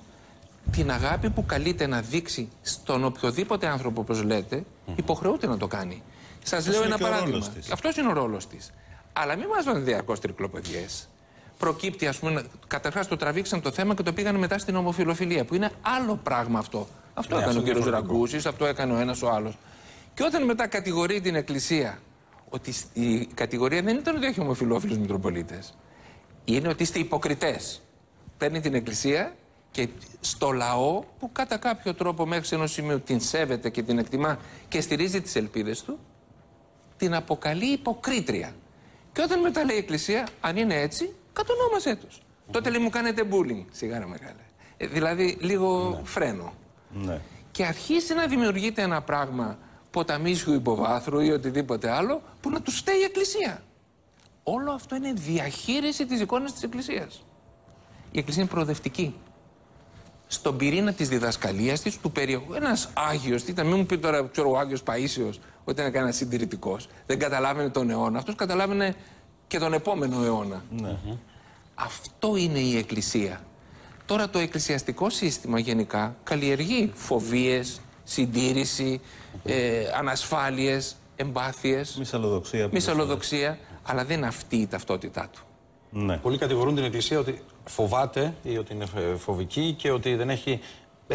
την 0.71 0.91
αγάπη 0.91 1.29
που 1.29 1.45
καλείται 1.45 1.87
να 1.87 2.01
δείξει 2.01 2.49
στον 2.61 3.03
οποιοδήποτε 3.03 3.67
άνθρωπο, 3.67 4.01
όπως 4.01 4.23
λέτε, 4.23 4.63
υποχρεούται 4.95 5.47
να 5.47 5.57
το 5.57 5.67
κάνει. 5.67 6.03
Σας 6.43 6.67
λέω 6.67 6.77
είναι 6.77 6.85
ένα 6.85 6.95
και 6.97 7.03
ο 7.03 7.05
παράδειγμα. 7.05 7.31
ρόλος 7.31 7.49
της. 7.49 7.71
Αυτός 7.71 7.95
είναι 7.97 8.07
ο 8.09 8.13
ρόλος 8.13 8.47
της. 8.47 8.71
Αλλά 9.13 9.35
μην 9.35 9.47
μας 9.47 9.65
βάζουν 9.65 9.83
διαρκώς 9.83 10.19
τρικλοπαιδιές. 10.19 11.09
προκύπτει, 11.57 12.07
ας 12.07 12.17
πούμε, 12.19 12.43
καταρχάς 12.67 13.07
το 13.07 13.17
τραβήξαν 13.17 13.61
το 13.61 13.71
θέμα 13.71 13.95
και 13.95 14.03
το 14.03 14.13
πήγαν 14.13 14.35
μετά 14.35 14.57
στην 14.57 14.75
ομοφιλοφιλία, 14.75 15.45
που 15.45 15.55
είναι 15.55 15.71
άλλο 15.81 16.15
πράγμα 16.23 16.59
αυτό. 16.59 16.87
Αυτό 17.13 17.35
Ναι, 17.35 17.41
έκανε 17.41 17.57
αυτό 17.57 17.59
ο 17.61 17.63
κύριος 17.73 17.83
διαφορετικό. 17.83 18.13
Ραγκούση, 18.13 18.47
αυτό 18.47 18.65
έκανε 18.65 18.93
ο 18.93 18.97
ένας 18.97 19.21
ο 19.21 19.29
άλλος. 19.31 19.57
Και 20.13 20.23
όταν 20.23 20.45
μετά 20.45 20.67
κατηγορεί 20.67 21.21
την 21.21 21.35
Εκκλησία 21.35 21.99
ότι 22.49 22.71
σ- 22.71 22.85
η 22.97 23.25
κατηγορία 23.33 23.81
δεν 23.81 23.97
ήταν 23.97 24.15
ότι 24.15 24.25
έχει 24.25 24.39
ομοφιλόφιλους 24.39 24.97
Μητροπολίτες. 24.97 25.77
Είναι 26.45 26.67
ότι 26.67 26.83
είστε 26.83 26.99
υποκριτές. 26.99 27.81
Παίρνει 28.37 28.59
την 28.59 28.73
Εκκλησία 28.73 29.35
και 29.71 29.87
στο 30.19 30.51
λαό 30.51 31.03
που 31.19 31.31
κατά 31.31 31.57
κάποιο 31.57 31.93
τρόπο 31.93 32.25
μέχρι 32.25 32.55
ενός 32.55 32.71
σημείου 32.71 32.99
την 33.01 33.19
σέβεται 33.21 33.69
και 33.69 33.83
την 33.83 33.97
εκτιμά 33.97 34.39
και 34.67 34.81
στηρίζει 34.81 35.21
τις 35.21 35.35
ελπίδες 35.35 35.83
του, 35.83 35.99
την 36.99 37.15
αποκαλεί 37.15 37.65
υποκρίτρια. 37.65 38.55
Και 39.13 39.21
όταν 39.21 39.39
μετά 39.39 39.65
λέει 39.65 39.75
η 39.75 39.79
Εκκλησία, 39.79 40.27
αν 40.41 40.57
είναι 40.57 40.75
έτσι, 40.75 41.15
κατονόμασέ 41.33 41.95
τους. 41.95 42.21
Τότε 42.51 42.69
λέει 42.69 42.81
μου 42.81 42.89
κάνετε 42.89 43.23
bullying. 43.31 43.65
Σιγάρα 43.71 44.07
μεγάλε. 44.07 44.43
Ε, 44.77 44.87
δηλαδή 44.87 45.37
λίγο 45.39 46.01
φρένο. 46.03 46.53
Ναι. 46.93 47.19
Και 47.51 47.65
αρχίζει 47.65 48.13
να 48.13 48.27
δημιουργείται 48.27 48.81
ένα 48.81 49.01
πράγμα 49.01 49.57
ποταμίσιου 49.91 50.53
υποβάθρου 50.53 51.19
ή 51.19 51.31
οτιδήποτε 51.31 51.89
άλλο 51.89 52.21
που 52.41 52.49
να 52.49 52.61
τους 52.61 52.77
φταίει 52.77 52.99
η 52.99 53.03
Εκκλησία. 53.03 53.63
Όλο 54.43 54.71
αυτό 54.71 54.95
είναι 54.95 55.13
διαχείριση 55.13 56.05
της 56.05 56.21
εικόνας 56.21 56.53
της 56.53 56.63
Εκκλησίας. 56.63 57.23
Η 58.11 58.19
Εκκλησία 58.19 58.41
είναι 58.41 58.51
προοδευτική. 58.51 59.15
Στον 60.27 60.57
πυρήνα 60.57 60.93
της 60.93 61.09
διδασκαλίας 61.09 61.81
της, 61.81 61.99
του 61.99 62.11
περιεχού. 62.11 62.53
Ένας 62.53 62.89
Άγιος, 62.93 63.43
τι 63.43 63.51
ήταν, 63.51 63.67
μην 63.67 63.77
μου 63.77 63.85
πει 63.85 63.97
τώρα, 63.97 64.27
ξέρω, 64.31 64.51
ο 64.51 64.57
Άγιος 64.57 64.83
Παΐσιος, 64.85 65.39
ότι 65.69 65.79
ήταν 65.79 65.91
κανένας 65.91 66.15
συντηρητικός. 66.15 66.87
Δεν 67.05 67.19
καταλάβαινε 67.19 67.69
τον 67.69 67.89
αιώνα. 67.89 68.17
Αυτός 68.17 68.35
καταλάβαινε 68.35 68.95
και 69.47 69.59
τον 69.59 69.73
επόμενο 69.73 70.23
αιώνα. 70.23 70.63
Αυτό 71.75 72.35
είναι 72.35 72.59
η 72.59 72.77
Εκκλησία. 72.77 73.41
Τώρα 74.05 74.29
το 74.29 74.39
εκκλησιαστικό 74.39 75.09
σύστημα 75.09 75.59
γενικά 75.59 76.15
καλλιεργεί 76.23 76.91
φοβίες, 76.95 77.81
συντήρηση, 78.03 79.01
ε, 79.43 79.83
ανασφάλειες, 79.97 80.95
εμπάθειες, 81.15 81.95
Μυσαλλοδοξία. 81.97 82.67
που 82.67 82.73
μυσαλλοδοξία, 82.73 83.57
αλλά 83.83 84.05
δεν 84.05 84.17
είναι 84.17 84.27
αυτή 84.27 84.55
η 84.55 84.67
ταυτότητά 84.67 85.29
του. 85.33 85.41
Ναι. 85.91 86.17
Πολλοί 86.17 86.37
κατηγορούν 86.37 86.75
την 86.75 86.83
Εκκλησία 86.83 87.19
ότι 87.19 87.41
φοβάται 87.65 88.33
ή 88.43 88.57
ότι 88.57 88.73
είναι 88.73 88.85
ε, 88.95 89.15
φοβική 89.15 89.75
και 89.77 89.91
ότι 89.91 90.15
δεν 90.15 90.29
έχει, 90.29 90.59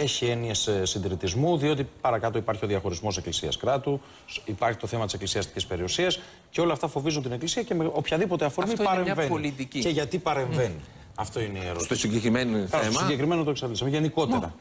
έχει 0.01 0.27
έννοιες 0.27 0.69
συντηρητισμού, 0.83 1.57
διότι 1.59 1.89
παρακάτω 2.01 2.39
υπάρχει 2.39 2.65
ο 2.65 2.69
διαχωρισμός 2.69 3.17
Εκκλησία-κράτου, 3.17 4.01
υπάρχει 4.45 4.79
το 4.79 4.87
θέμα 4.87 5.05
της 5.05 5.15
εκκλησιαστικής 5.15 5.67
περιουσίας 5.67 6.21
και 6.51 6.61
όλα 6.61 6.73
αυτά 6.73 6.89
φοβίζουν 6.89 7.23
την 7.23 7.33
Εκκλησία 7.33 7.63
και 7.63 7.75
με 7.75 7.91
οποιαδήποτε 7.93 8.45
αφορμή 8.45 8.71
Αυτό 8.73 8.83
είναι 8.83 8.93
μια 8.93 9.01
παρεμβαίνει. 9.03 9.29
πολιτική. 9.29 9.79
Και 9.81 9.89
γιατί 9.89 10.19
παρεμβαίνει. 10.19 10.81
Αυτό 11.15 11.41
είναι 11.41 11.59
η 11.59 11.63
ερώτηση. 11.65 11.85
Στο 11.85 11.95
συγκεκριμένο 11.97 12.57
Άρα, 12.57 12.67
στο 12.67 12.79
θέμα, 12.79 12.99
συγκεκριμένο 13.01 13.45
το 13.45 13.51
εξαρτήσαμε. 13.51 13.91
Γενικότερα. 13.91 14.55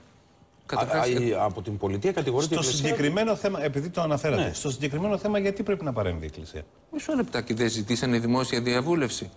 καταρχάς, 0.66 1.08
Α, 1.08 1.12
α, 1.18 1.24
η- 1.26 1.34
από 1.34 1.62
την 1.62 1.78
πολιτεία 1.78 2.12
κατηγορείται 2.12 2.56
η 2.56 2.58
Στο 2.58 2.66
Εκκλησία. 2.68 2.88
συγκεκριμένο 2.90 3.36
θέμα, 3.36 3.64
επειδή 3.64 3.90
το 3.90 4.02
αναφέρατε, 4.02 4.42
Ναι. 4.44 4.54
στο 4.54 4.72
συγκεκριμένο 4.72 5.18
θέμα 5.18 5.40
γιατί 5.40 5.64
πρέπει 5.64 5.84
να 5.84 5.94
παρέμβει 5.94 6.24
η 6.24 6.26
Εκκλησία; 6.26 6.62
μισό 6.92 7.14
λεπτάκι 7.14 7.54
δεν 7.54 7.70
ζητήσανε 7.70 8.20
δημόσια 8.20 8.62
διαβούλευση. 8.62 9.30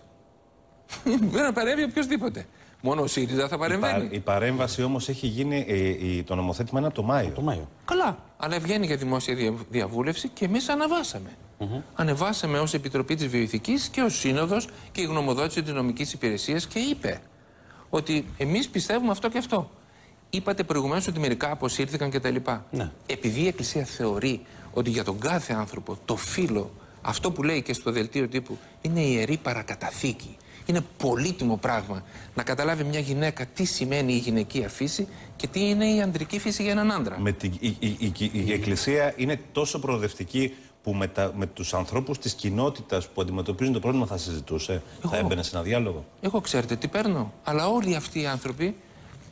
Δεν 1.03 1.43
να 1.47 1.53
παρέμβει 1.53 1.83
οποιοδήποτε. 1.83 2.45
Μόνο 2.81 3.01
ο 3.01 3.07
ΣΥΡΙΖΑ 3.07 3.47
θα 3.47 3.55
Η, 3.55 3.59
παρεμβαίνει. 3.59 4.07
πα- 4.07 4.15
η 4.15 4.19
παρέμβαση 4.19 4.83
όμως 4.83 5.09
έχει 5.09 5.27
γίνει, 5.27 5.65
ε, 5.67 5.75
η- 5.77 6.23
το 6.23 6.35
νομοθέτημα 6.35 6.79
είναι 6.79 6.87
από 6.87 6.95
το 6.95 7.03
Μάιο. 7.03 7.29
Το 7.35 7.41
Μάιο. 7.41 7.69
Καλά. 7.85 8.17
Αλλά 8.37 8.59
βγαίνει 8.59 8.85
για 8.85 8.95
δημόσια 8.97 9.35
δια- 9.35 9.53
διαβούλευση 9.69 10.27
και 10.27 10.45
εμείς 10.45 10.69
αναβάσαμε. 10.69 11.29
Ανεβάσαμε 11.95 12.59
ως 12.59 12.73
Επιτροπή 12.73 13.15
της 13.15 13.27
Βιοειθικής 13.27 13.87
και 13.87 14.01
ως 14.01 14.19
Σύνοδος 14.19 14.67
και 14.91 15.01
η 15.01 15.03
γνωμοδότηση 15.03 15.63
της 15.63 15.73
νομικής 15.73 16.13
υπηρεσίας 16.13 16.67
και 16.67 16.79
είπε 16.79 17.21
ότι 17.89 18.25
εμείς 18.37 18.67
πιστεύουμε 18.69 19.11
αυτό 19.11 19.29
και 19.29 19.37
αυτό. 19.37 19.69
Είπατε 20.29 20.63
προηγουμένως 20.63 21.07
ότι 21.07 21.19
μερικά 21.19 21.51
αποσύρθηκαν 21.51 22.09
κτλ. 22.09 22.35
Ναι. 22.71 22.91
Επειδή 23.05 23.39
η 23.41 23.47
Εκκλησία 23.47 23.83
θεωρεί 23.83 24.41
ότι 24.73 24.89
για 24.89 25.03
τον 25.03 25.19
κάθε 25.19 25.53
άνθρωπο 25.53 25.97
το 26.05 26.15
φύλλο, 26.15 26.71
αυτό 27.01 27.31
που 27.31 27.43
λέει 27.43 27.61
και 27.61 27.73
στο 27.73 27.91
δελτίο 27.91 28.27
τύπου, 28.27 28.57
είναι 28.81 29.01
ιερή 29.01 29.37
παρακαταθήκη. 29.37 30.37
Είναι 30.65 30.81
πολύτιμο 30.97 31.57
πράγμα 31.57 32.03
να 32.33 32.43
καταλάβει 32.43 32.83
μια 32.83 32.99
γυναίκα 32.99 33.45
τι 33.45 33.65
σημαίνει 33.65 34.13
η 34.13 34.17
γυναικεία 34.17 34.69
φύση 34.69 35.07
και 35.35 35.47
τι 35.47 35.69
είναι 35.69 35.85
η 35.85 36.01
ανδρική 36.01 36.39
φύση 36.39 36.63
για 36.63 36.71
έναν 36.71 36.91
άντρα. 36.91 37.19
Με 37.19 37.31
τη, 37.31 37.51
η, 37.59 37.75
η, 37.79 37.87
η, 37.99 38.31
η 38.33 38.53
Εκκλησία 38.53 39.13
είναι 39.17 39.39
τόσο 39.51 39.79
προοδευτική 39.79 40.53
που 40.83 40.93
με, 40.93 41.07
τα, 41.07 41.31
με 41.35 41.45
τους 41.45 41.73
ανθρώπους 41.73 42.17
της 42.17 42.33
κοινότητας 42.33 43.07
που 43.07 43.21
αντιμετωπίζουν 43.21 43.73
το 43.73 43.79
πρόβλημα 43.79 44.05
θα 44.05 44.17
συζητούσε, 44.17 44.81
θα 45.09 45.17
έμπαινε 45.17 45.43
σε 45.43 45.51
ένα 45.53 45.63
διάλογο; 45.63 46.05
Εγώ 46.21 46.41
ξέρετε 46.41 46.75
τι 46.75 46.87
παίρνω; 46.87 47.33
Αλλά 47.43 47.67
όλοι 47.67 47.95
αυτοί 47.95 48.21
οι 48.21 48.25
άνθρωποι 48.25 48.75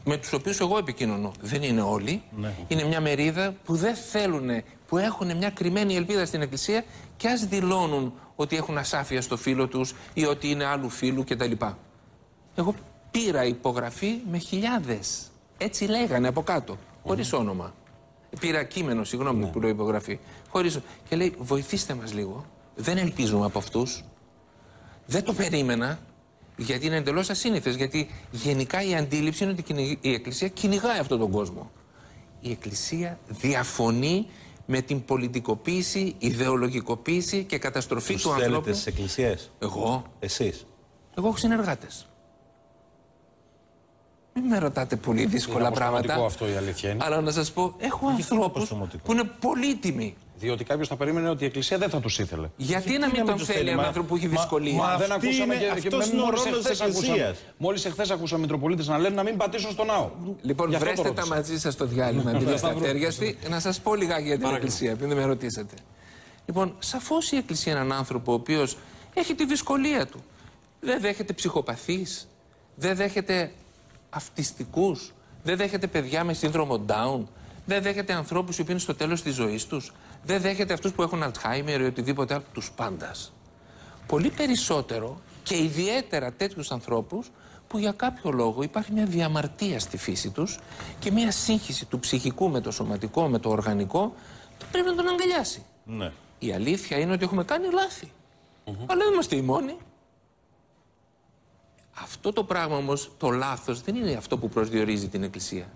με 0.06 0.18
τους 0.18 0.34
οποίους 0.34 0.60
εγώ 0.60 0.78
επικοινωνώ, 0.78 1.32
δεν 1.42 1.64
είναι 1.64 1.82
όλοι, 1.82 2.22
είναι 2.68 2.84
μια 2.84 3.02
μερίδα 3.02 3.56
που 3.66 3.76
δεν 3.76 3.96
θέλουν, 3.96 4.50
που 4.88 4.98
έχουν 4.98 5.38
μια 5.38 5.50
κρυμμένη 5.50 5.96
ελπίδα 5.96 6.26
στην 6.26 6.42
Εκκλησία 6.42 6.84
και 7.18 7.28
ας 7.28 7.46
δηλώνουν 7.46 8.14
ότι 8.36 8.56
έχουν 8.56 8.78
ασάφεια 8.78 9.22
στο 9.22 9.38
φίλο 9.38 9.68
τους 9.68 9.96
ή 10.14 10.26
ότι 10.26 10.50
είναι 10.50 10.66
άλλου 10.66 10.90
φίλου 10.90 11.24
κτλ. 11.24 11.52
Εγώ 12.56 12.76
πήρα 13.12 13.46
υπογραφή 13.46 14.18
με 14.32 14.38
χιλιάδες. 14.38 15.32
Έτσι 15.58 15.86
λέγανε 15.86 16.28
από 16.28 16.42
κάτω, 16.44 16.78
χωρίς 17.04 17.34
όνομα. 17.34 17.74
Πήρα 18.40 18.64
κείμενο, 18.64 19.04
συγγνώμη 19.04 19.46
που 19.46 19.60
λέω 19.60 19.70
υπογραφή. 19.70 20.20
Χωρίς... 20.50 20.80
Και 21.10 21.16
λέει, 21.16 21.36
βοηθήστε 21.38 21.94
μας 21.94 22.14
λίγο. 22.14 22.46
Δεν 22.76 22.98
ελπίζουμε 22.98 23.46
από 23.46 23.58
αυτούς. 23.58 24.04
Δεν 25.06 25.24
το 25.24 25.34
περίμενα, 25.34 26.00
γιατί 26.58 26.86
είναι 26.86 26.96
εντελώς 26.96 27.30
ασύνηθες. 27.30 27.76
Γιατί 27.76 28.10
γενικά 28.32 28.84
η 28.84 28.96
αντίληψη 28.96 29.44
είναι 29.44 29.52
ότι 29.52 29.62
κυνηγ- 29.62 29.98
η 30.02 30.14
Εκκλησία 30.14 30.48
κυνηγάει 30.48 31.00
αυτόν 31.00 31.20
τον 31.20 31.32
κόσμο. 31.32 31.72
Η 32.42 32.52
Εκκλησία 32.52 33.20
διαφωνεί 33.28 34.28
με 34.66 34.82
την 34.82 35.06
πολιτικοποίηση, 35.06 36.16
ιδεολογικοποίηση 36.18 37.44
και 37.44 37.58
καταστροφή 37.58 38.14
Τους 38.14 38.22
του 38.22 38.30
θέλετε 38.30 38.46
ανθρώπου. 38.46 38.72
στις 38.74 38.86
εκκλησίες, 38.86 39.52
Εγώ, 39.60 40.04
εσείς. 40.20 40.66
εγώ 41.18 41.28
έχω 41.28 41.38
συνεργάτες. 41.38 42.08
Μην 44.34 44.46
με 44.46 44.58
ρωτάτε 44.58 44.96
πολύ 44.96 45.26
δύσκολα 45.26 45.72
πράγματα. 45.72 46.14
αποστομωτικό 46.14 46.26
αυτό 46.26 46.50
η 46.50 46.56
αλήθεια 46.56 46.90
είναι. 46.90 47.04
Αλλά 47.06 47.22
να 47.22 47.32
σας 47.32 47.52
πω, 47.52 47.76
έχω 47.78 48.08
ανθρώπους 48.10 48.44
αποστομωτικό; 48.46 49.04
που 49.06 49.12
είναι 49.12 49.24
πολύτιμοι. 49.40 50.16
Διότι 50.40 50.64
κάποιος 50.64 50.88
θα 50.88 50.96
περίμενε 50.96 51.30
ότι 51.30 51.44
η 51.44 51.48
Εκκλησία 51.48 51.78
δεν 51.78 51.90
θα 51.90 52.00
τους 52.00 52.20
ήθελε. 52.20 52.50
Γιατί 52.58 52.92
να 52.92 53.00
να 53.00 53.06
μην 53.08 53.16
μην 53.16 53.26
τον 53.26 53.36
τους 53.38 53.46
θέλει 53.46 53.58
θέλει, 53.58 53.70
έναν 53.70 53.82
μα- 53.82 53.88
άνθρωπο 53.88 54.08
που 54.08 54.16
έχει 54.16 54.26
μα- 54.28 54.32
δυσκολία; 54.32 54.74
μα- 54.74 54.98
δεν 54.98 55.12
Αυτή 55.12 55.28
ακούσαμε 55.28 55.56
είναι- 55.56 55.64
και, 55.64 55.70
αυτός 55.70 56.08
είναι 56.08 56.22
ο 56.22 56.26
μόλις 56.26 56.44
ρόλος 56.44 56.60
της 56.62 56.70
εχθές 56.70 56.82
ακούσαμε- 56.82 57.08
Εκκλησίας. 57.20 57.38
Μόλις 57.58 57.86
εχθές 57.86 58.10
ακούσαμε 58.12 58.42
Μητροπολίτες 58.42 58.88
να 58.88 58.98
λένε 58.98 59.16
να 59.16 59.24
μην 59.24 59.38
πατήσουν 59.38 59.72
στο 59.72 59.84
ναό. 59.84 60.10
Λοιπόν, 60.42 60.70
Γι' 60.70 60.76
αυτό 60.76 60.86
βρέστε 60.88 61.08
το 61.08 61.14
τα 61.14 61.22
ρώτησα. 61.22 61.36
μαζί 61.36 61.60
σας 61.60 61.74
στο 61.74 61.86
διάλειμμα, 61.86 62.32
επειδή 62.36 62.54
είστε 62.54 62.68
ατέριαστοι, 62.70 63.38
να 63.50 63.60
σας 63.60 63.80
πω 63.80 63.96
λιγάκι 63.96 64.24
για 64.28 64.38
την 64.38 64.48
Εκκλησία, 64.48 64.92
επειδή 64.92 65.08
δεν 65.08 65.18
με 65.18 65.26
ρωτήσατε. 65.26 65.74
Λοιπόν, 66.46 66.76
σαφώς 66.80 67.32
η 67.32 67.36
Εκκλησία 67.38 67.72
είναι 67.72 67.82
έναν 67.82 67.98
άνθρωπο 67.98 68.32
ο 68.32 68.36
οποίος 68.36 68.78
έχει 69.14 69.36
τη 69.36 69.46
δυσκολία 69.46 70.06
του. 70.08 70.24
Δεν 70.80 71.02
δέχεται 71.02 71.34
ψυχοπαθείς, 71.34 72.28
δεν 72.76 72.96
δέχεται 72.96 73.52
αυτιστικούς, 74.10 75.14
δεν 75.44 75.58
δέχεται 75.58 75.88
παιδιά 75.88 76.24
με 76.24 76.34
σύνδρομο 76.34 76.86
Down, 76.88 77.24
δεν 77.66 77.82
δέχεται 77.82 78.14
ανθρώπους 78.14 78.58
οι 78.58 78.62
οποίοι 78.62 78.74
είναι 78.74 78.84
στο 78.84 78.96
τέλος 78.96 79.22
της 79.22 79.34
ζωής 79.36 79.66
τους, 79.66 79.94
δεν 80.26 80.42
δέχεται 80.42 80.74
αυτούς 80.74 80.92
που 80.92 81.02
έχουν 81.02 81.24
Αλτσχάιμερ 81.24 81.82
ή 81.82 81.86
οτιδήποτε 81.86 82.34
άλλο, 82.34 82.44
τους 82.54 82.72
πάντας. 82.72 83.34
Πολύ 84.08 84.30
περισσότερο 84.30 85.22
και 85.44 85.58
ιδιαίτερα 85.58 86.32
τέτοιους 86.32 86.72
ανθρώπους 86.72 87.32
που 87.68 87.78
για 87.78 87.92
κάποιο 87.92 88.32
λόγο 88.32 88.64
υπάρχει 88.64 88.92
μια 88.92 89.06
διαμαρτία 89.06 89.80
στη 89.80 89.98
φύση 89.98 90.30
τους 90.30 90.60
και 91.00 91.12
μια 91.12 91.32
σύγχυση 91.32 91.86
του 91.86 92.00
ψυχικού 92.00 92.50
με 92.50 92.62
το 92.62 92.72
σωματικό, 92.72 93.28
με 93.28 93.40
το 93.40 93.50
οργανικό, 93.50 94.14
που 94.60 94.66
πρέπει 94.72 94.88
να 94.88 94.96
τον 94.96 95.08
αγκαλιάσει. 95.08 95.66
Ναι. 95.84 96.12
Η 96.40 96.54
αλήθεια 96.54 97.00
είναι 97.00 97.12
ότι 97.12 97.24
έχουμε 97.24 97.44
κάνει 97.44 97.72
λάθη. 97.72 98.12
Αλλά 98.66 99.04
δεν 99.04 99.14
είμαστε 99.14 99.36
οι 99.36 99.42
μόνοι. 99.42 99.78
Αυτό 101.94 102.34
το 102.34 102.44
πράγμα 102.44 102.78
όμως, 102.78 103.12
το 103.18 103.30
λάθος, 103.30 103.82
δεν 103.82 103.96
είναι 103.96 104.14
αυτό 104.14 104.38
που 104.38 104.50
προσδιορίζει 104.50 105.08
την 105.08 105.24
Εκκλησία. 105.24 105.68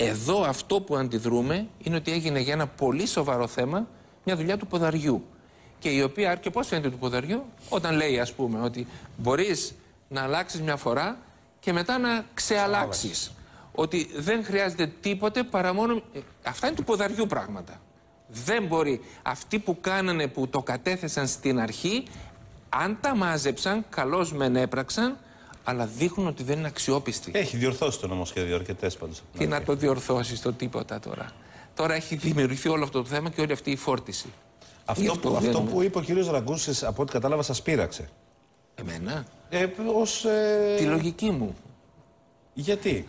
Εδώ 0.00 0.42
αυτό 0.42 0.80
που 0.80 0.96
αντιδρούμε 0.96 1.66
είναι 1.78 1.96
ότι 1.96 2.12
έγινε 2.12 2.40
για 2.40 2.52
ένα 2.52 2.66
πολύ 2.66 3.06
σοβαρό 3.06 3.46
θέμα 3.46 3.86
μια 4.24 4.36
δουλειά 4.36 4.56
του 4.56 4.66
ποδαριού. 4.66 5.24
Και 5.78 5.88
η 5.88 6.02
οποία, 6.02 6.34
και 6.34 6.50
πώς 6.50 6.66
φαίνεται 6.66 6.90
του 6.90 6.98
ποδαριού, 6.98 7.44
όταν 7.68 7.96
λέει 7.96 8.18
ας 8.18 8.32
πούμε 8.32 8.60
ότι 8.60 8.86
μπορείς 9.16 9.74
να 10.08 10.22
αλλάξεις 10.22 10.60
μια 10.60 10.76
φορά 10.76 11.18
και 11.60 11.72
μετά 11.72 11.98
να 11.98 12.24
ξεαλλάξεις. 12.34 13.32
Ότι 13.72 14.10
δεν 14.16 14.44
χρειάζεται 14.44 14.92
τίποτε 15.00 15.42
παρά 15.42 15.72
μόνο... 15.72 15.94
ε, 16.12 16.18
Αυτά 16.42 16.66
είναι 16.66 16.76
του 16.76 16.84
ποδαριού 16.84 17.26
πράγματα. 17.26 17.80
Δεν 18.28 18.66
μπορεί. 18.66 19.00
Αυτοί 19.22 19.58
που 19.58 19.80
κάνανε, 19.80 20.26
που 20.26 20.48
το 20.48 20.62
κατέθεσαν 20.62 21.26
στην 21.26 21.60
αρχή, 21.60 22.04
αν 22.68 22.98
τα 23.00 23.16
μάζεψαν, 23.16 23.84
καλώς 23.88 24.32
μεν 24.32 24.56
έπραξαν, 24.56 25.16
αλλά 25.68 25.86
δείχνουν 25.86 26.26
ότι 26.26 26.42
δεν 26.42 26.58
είναι 26.58 26.66
αξιόπιστοι. 26.66 27.30
Έχει 27.34 27.56
διορθώσει 27.56 28.00
το 28.00 28.06
νομοσχέδιο 28.06 28.54
αρκετές 28.54 28.96
πάντως. 28.96 29.22
Τι 29.38 29.46
να 29.46 29.62
το 29.62 29.74
διορθώσεις 29.74 30.40
το 30.40 30.52
τίποτα 30.52 31.00
τώρα. 31.00 31.30
Τώρα 31.74 31.94
έχει 31.94 32.16
δημιουργηθεί 32.16 32.68
όλο 32.68 32.84
αυτό 32.84 33.02
το 33.02 33.08
θέμα 33.08 33.30
και 33.30 33.40
όλη 33.40 33.52
αυτή 33.52 33.70
η 33.70 33.76
φόρτιση. 33.76 34.26
Γι' 34.96 35.08
Αυτό, 35.08 35.18
που, 35.18 35.30
δεν- 35.30 35.48
αυτό 35.48 35.60
που 35.60 35.82
είπε 35.82 35.98
ο 35.98 36.00
κ. 36.00 36.06
Ραγκούσης, 36.30 36.82
από 36.84 37.02
ό,τι 37.02 37.12
κατάλαβα, 37.12 37.42
σας 37.42 37.62
πείραξε. 37.62 38.08
Εμένα; 38.74 39.26
Ε, 39.48 39.66
ως, 39.94 40.24
ε, 40.24 40.74
Τη 40.78 40.84
λογική 40.84 41.30
μου. 41.30 41.54
Γιατί; 42.54 43.04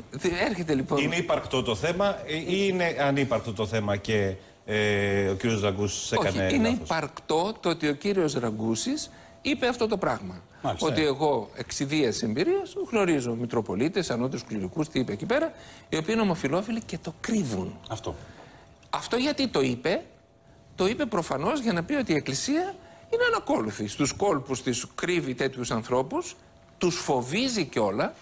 Έρχεται 0.49 0.73
λοιπόν. 0.73 0.97
Είναι 0.97 1.15
υπαρκτό 1.15 1.63
το 1.63 1.75
θέμα 1.75 2.17
ε, 2.27 2.35
ή 2.35 2.67
είναι 2.69 2.95
ανύπαρκτο 2.99 3.53
το 3.53 3.65
θέμα 3.65 3.95
και 3.95 4.33
ε, 4.65 5.27
ο 5.29 5.33
κύριος 5.35 5.61
Ραγκούς 5.61 6.11
έκανε 6.11 6.45
Όχι, 6.45 6.55
είναι 6.55 6.69
λάθος; 6.69 6.83
υπαρκτό 6.85 7.53
το 7.59 7.69
ότι 7.69 7.87
ο 7.87 7.93
κύριος 7.93 8.33
Ραγκούσης 8.33 9.09
είπε 9.41 9.67
αυτό 9.67 9.87
το 9.87 9.97
πράγμα. 9.97 10.41
Μάλιστα. 10.61 10.87
ότι 10.87 11.03
εγώ 11.03 11.49
εξιδίας 11.55 12.23
εμπειρίας 12.23 12.75
γνωρίζω 12.91 13.35
Μητροπολίτες, 13.35 14.09
ανώτερους 14.09 14.43
κληρικούς, 14.43 14.89
τι 14.89 14.99
είπε 14.99 15.11
εκεί 15.11 15.25
πέρα, 15.25 15.53
οι 15.89 15.97
οποίοι 15.97 16.09
είναι 16.13 16.21
ομοφιλόφιλοι 16.21 16.81
και 16.81 16.97
το 16.97 17.13
κρύβουν. 17.21 17.79
Αυτό. 17.89 18.15
Αυτό 18.89 19.15
γιατί 19.15 19.47
το 19.47 19.61
είπε, 19.61 20.03
το 20.75 20.87
είπε 20.87 21.05
προφανώς 21.05 21.59
για 21.59 21.73
να 21.73 21.83
πει 21.83 21.93
ότι 21.93 22.11
η 22.11 22.15
Εκκλησία 22.15 22.75
είναι 23.13 23.23
ανακόλουθη. 23.27 23.87
Στους 23.87 24.13
κόλπους 24.13 24.61
της 24.63 24.85
κρύβει 24.95 25.33
τέτοιους 25.33 25.71
ανθρώπους, 25.71 26.35
τους 26.77 26.95
φοβίζει 26.95 27.65
κιόλα 27.65 28.13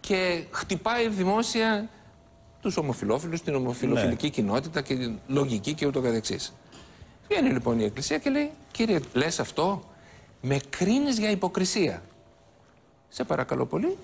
και 0.00 0.44
χτυπάει 0.50 1.08
δημόσια 1.08 1.88
τους 2.60 2.76
ομοφιλόφιλους, 2.76 3.42
την 3.42 3.54
ομοφιλοφιλική 3.54 4.30
κοινότητα 4.30 4.80
και 4.80 4.96
την 4.96 5.18
λογική 5.26 5.74
και 5.74 5.86
ούτω 5.86 6.00
καθεξής. 6.00 6.52
Βγαίνει 7.28 7.50
λοιπόν 7.50 7.80
η 7.80 7.84
Εκκλησία 7.84 8.18
και 8.18 8.30
λέει, 8.30 8.50
κύριε, 8.70 9.00
λες 9.12 9.40
αυτό, 9.40 9.89
με 10.40 10.60
κρίνεις 10.70 11.18
για 11.18 11.30
υποκρισία. 11.30 12.02
Σε 13.08 13.24
παρακαλώ 13.24 13.66
πολύ, 13.66 13.96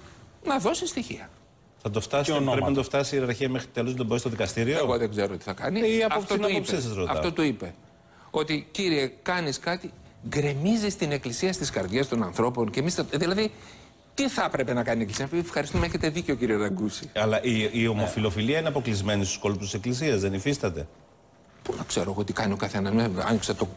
να 0.45 0.59
δώσεις 0.59 0.89
στοιχεία. 0.89 1.31
Θα 1.83 1.91
το 1.91 2.01
φτάσει, 2.01 2.25
Και 2.25 2.31
πρέπει 2.31 2.49
ονόματα. 2.49 2.69
να 2.71 2.77
το 2.77 2.83
φτάσει 2.83 3.15
η 3.15 3.19
ιεραρχία 3.21 3.49
μέχρι 3.49 3.69
τέλους 3.69 3.95
να 3.95 4.05
μπορεί 4.05 4.21
στο 4.21 4.29
δικαστήριο; 4.29 4.79
Εγώ 4.79 4.99
δεν 4.99 5.11
ξέρω 5.11 5.37
τι 5.37 5.43
θα 5.43 5.53
κάνει. 5.53 5.81
Ε, 5.81 5.87
η 5.97 6.03
άποψη- 6.03 6.23
αυτό, 6.23 6.35
την 6.35 6.43
το 6.43 6.49
άποψή 6.49 6.73
είπε. 6.73 6.83
σας 6.83 6.95
ρωτάω. 6.95 7.17
αυτό 7.17 7.33
το 7.33 7.43
είπε. 7.43 7.75
Ότι 8.31 8.69
κύριε, 8.71 9.13
κάνεις 9.23 9.59
κάτι, 9.59 9.91
γκρεμίζεις 10.29 10.97
την 10.97 11.13
εκκλησία 11.13 11.53
στις 11.53 11.71
καρδιές 11.71 12.09
των 12.09 12.23
ανθρώπων. 12.23 12.71
Και 12.71 12.81
εμείς 12.81 12.95
θα... 12.95 13.03
Δηλαδή, 13.03 13.51
τι 14.15 14.29
θα 14.29 14.45
έπρεπε 14.45 14.73
να 14.73 14.83
κάνει 14.83 14.99
η 14.99 15.03
εκκλησία; 15.03 15.25
Να 15.25 15.31
πει, 15.31 15.39
Ευχαριστούμε, 15.39 15.87
έχετε 15.87 16.09
δίκιο, 16.09 16.35
κύριε 16.35 16.57
Ραγκούση. 16.57 17.11
Αλλά 17.15 17.43
η, 17.43 17.71
η 17.73 17.87
ομοφιλοφιλία 17.87 18.59
είναι 18.59 18.69
αποκλεισμένη 18.69 19.25
στους 19.25 19.39
κόλπους 19.39 19.65
της 19.65 19.75
Εκκλησίας, 19.75 20.21
δεν 20.21 20.33
υφίσταται. 20.35 20.87
Πού 21.63 21.75
να 21.79 21.85
ξέρω 21.85 22.11
εγώ 22.11 22.25
τι 22.25 22.33
κάνει 22.33 22.53
ο 22.53 22.57
καθένας. 22.57 23.11
Άνοιξε 23.25 23.55
το. 23.55 23.69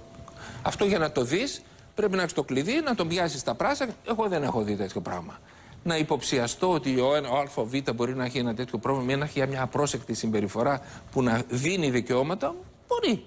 Αυτό 0.61 0.85
για 0.85 0.99
να 0.99 1.11
το 1.11 1.23
δεις, 1.23 1.61
πρέπει 1.99 2.15
να 2.15 2.21
έχεις 2.21 2.33
το 2.33 2.43
κλειδί, 2.43 2.81
να 2.85 2.95
τον 2.95 3.07
πιάσεις 3.07 3.43
τα 3.43 3.53
πράσα. 3.53 3.87
Εγώ 4.07 4.27
δεν 4.27 4.43
έχω 4.43 4.61
δει 4.61 4.75
τέτοιο 4.75 5.01
πράγμα. 5.01 5.39
Να 5.83 5.97
υποψιαστώ 5.97 6.71
ότι 6.71 6.99
ο, 6.99 7.15
ένα- 7.15 7.29
ο 7.29 7.37
ΑΒ 7.37 7.73
μπορεί 7.95 8.15
να 8.15 8.25
έχει 8.25 8.37
ένα 8.37 8.53
τέτοιο 8.53 8.77
πρόβλημα 8.77 9.11
ή 9.11 9.15
να 9.15 9.25
έχει 9.25 9.47
μια 9.47 9.61
απρόσεκτη 9.61 10.13
συμπεριφορά 10.13 10.81
που 11.11 11.23
να 11.23 11.41
δίνει 11.49 11.89
δικαιώματα. 11.89 12.55
Μπορεί. 12.87 13.25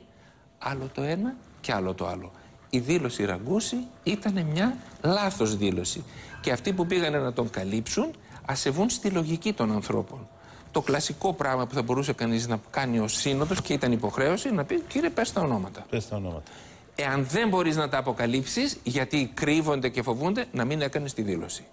Άλλο 0.58 0.90
το 0.94 1.02
ένα 1.02 1.34
και 1.60 1.72
άλλο 1.72 1.94
το 1.94 2.06
άλλο. 2.06 2.30
Η 2.70 2.78
δήλωση 2.78 3.24
Ραγκούση 3.24 3.76
ήταν 4.02 4.46
μια 4.52 4.76
λάθος 5.02 5.56
δήλωση. 5.56 6.04
Και 6.40 6.52
αυτοί 6.52 6.72
που 6.72 6.86
πήγανε 6.86 7.18
να 7.18 7.32
τον 7.32 7.50
καλύψουν 7.50 8.10
ασεβούν 8.46 8.90
στη 8.90 9.08
λογική 9.10 9.52
των 9.52 9.72
ανθρώπων. 9.72 10.28
Το 10.70 10.80
κλασικό 10.80 11.32
πράγμα 11.32 11.66
που 11.66 11.74
θα 11.74 11.82
μπορούσε 11.82 12.12
κανείς 12.12 12.46
να 12.48 12.60
κάνει 12.70 12.98
ο 12.98 13.08
σύνοδος 13.08 13.62
και 13.62 13.72
ήταν 13.72 13.92
υποχρέωση 13.92 14.50
να 14.52 14.64
πει 14.64 14.80
κύριε 14.80 15.10
πες 15.10 15.32
τα 15.32 15.40
ονόματα. 15.40 15.86
Πες 15.90 16.08
τα 16.08 16.16
ονόματα. 16.16 16.50
Εάν 16.94 17.24
δεν 17.26 17.48
μπορείς 17.48 17.76
να 17.76 17.88
τα 17.88 17.98
αποκαλύψεις 17.98 18.76
γιατί 18.82 19.30
κρύβονται 19.34 19.88
και 19.88 20.02
φοβούνται 20.02 20.46
να 20.52 20.64
μην 20.64 20.80
έκανες 20.80 21.12
τη 21.14 21.22
δήλωση. 21.22 21.64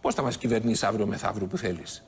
Πώς 0.00 0.14
θα 0.14 0.22
μας 0.22 0.36
κυβερνήσεις 0.36 0.82
αύριο 0.82 1.06
μεθαύριο 1.06 1.46
που 1.46 1.56
θέλεις; 1.56 2.04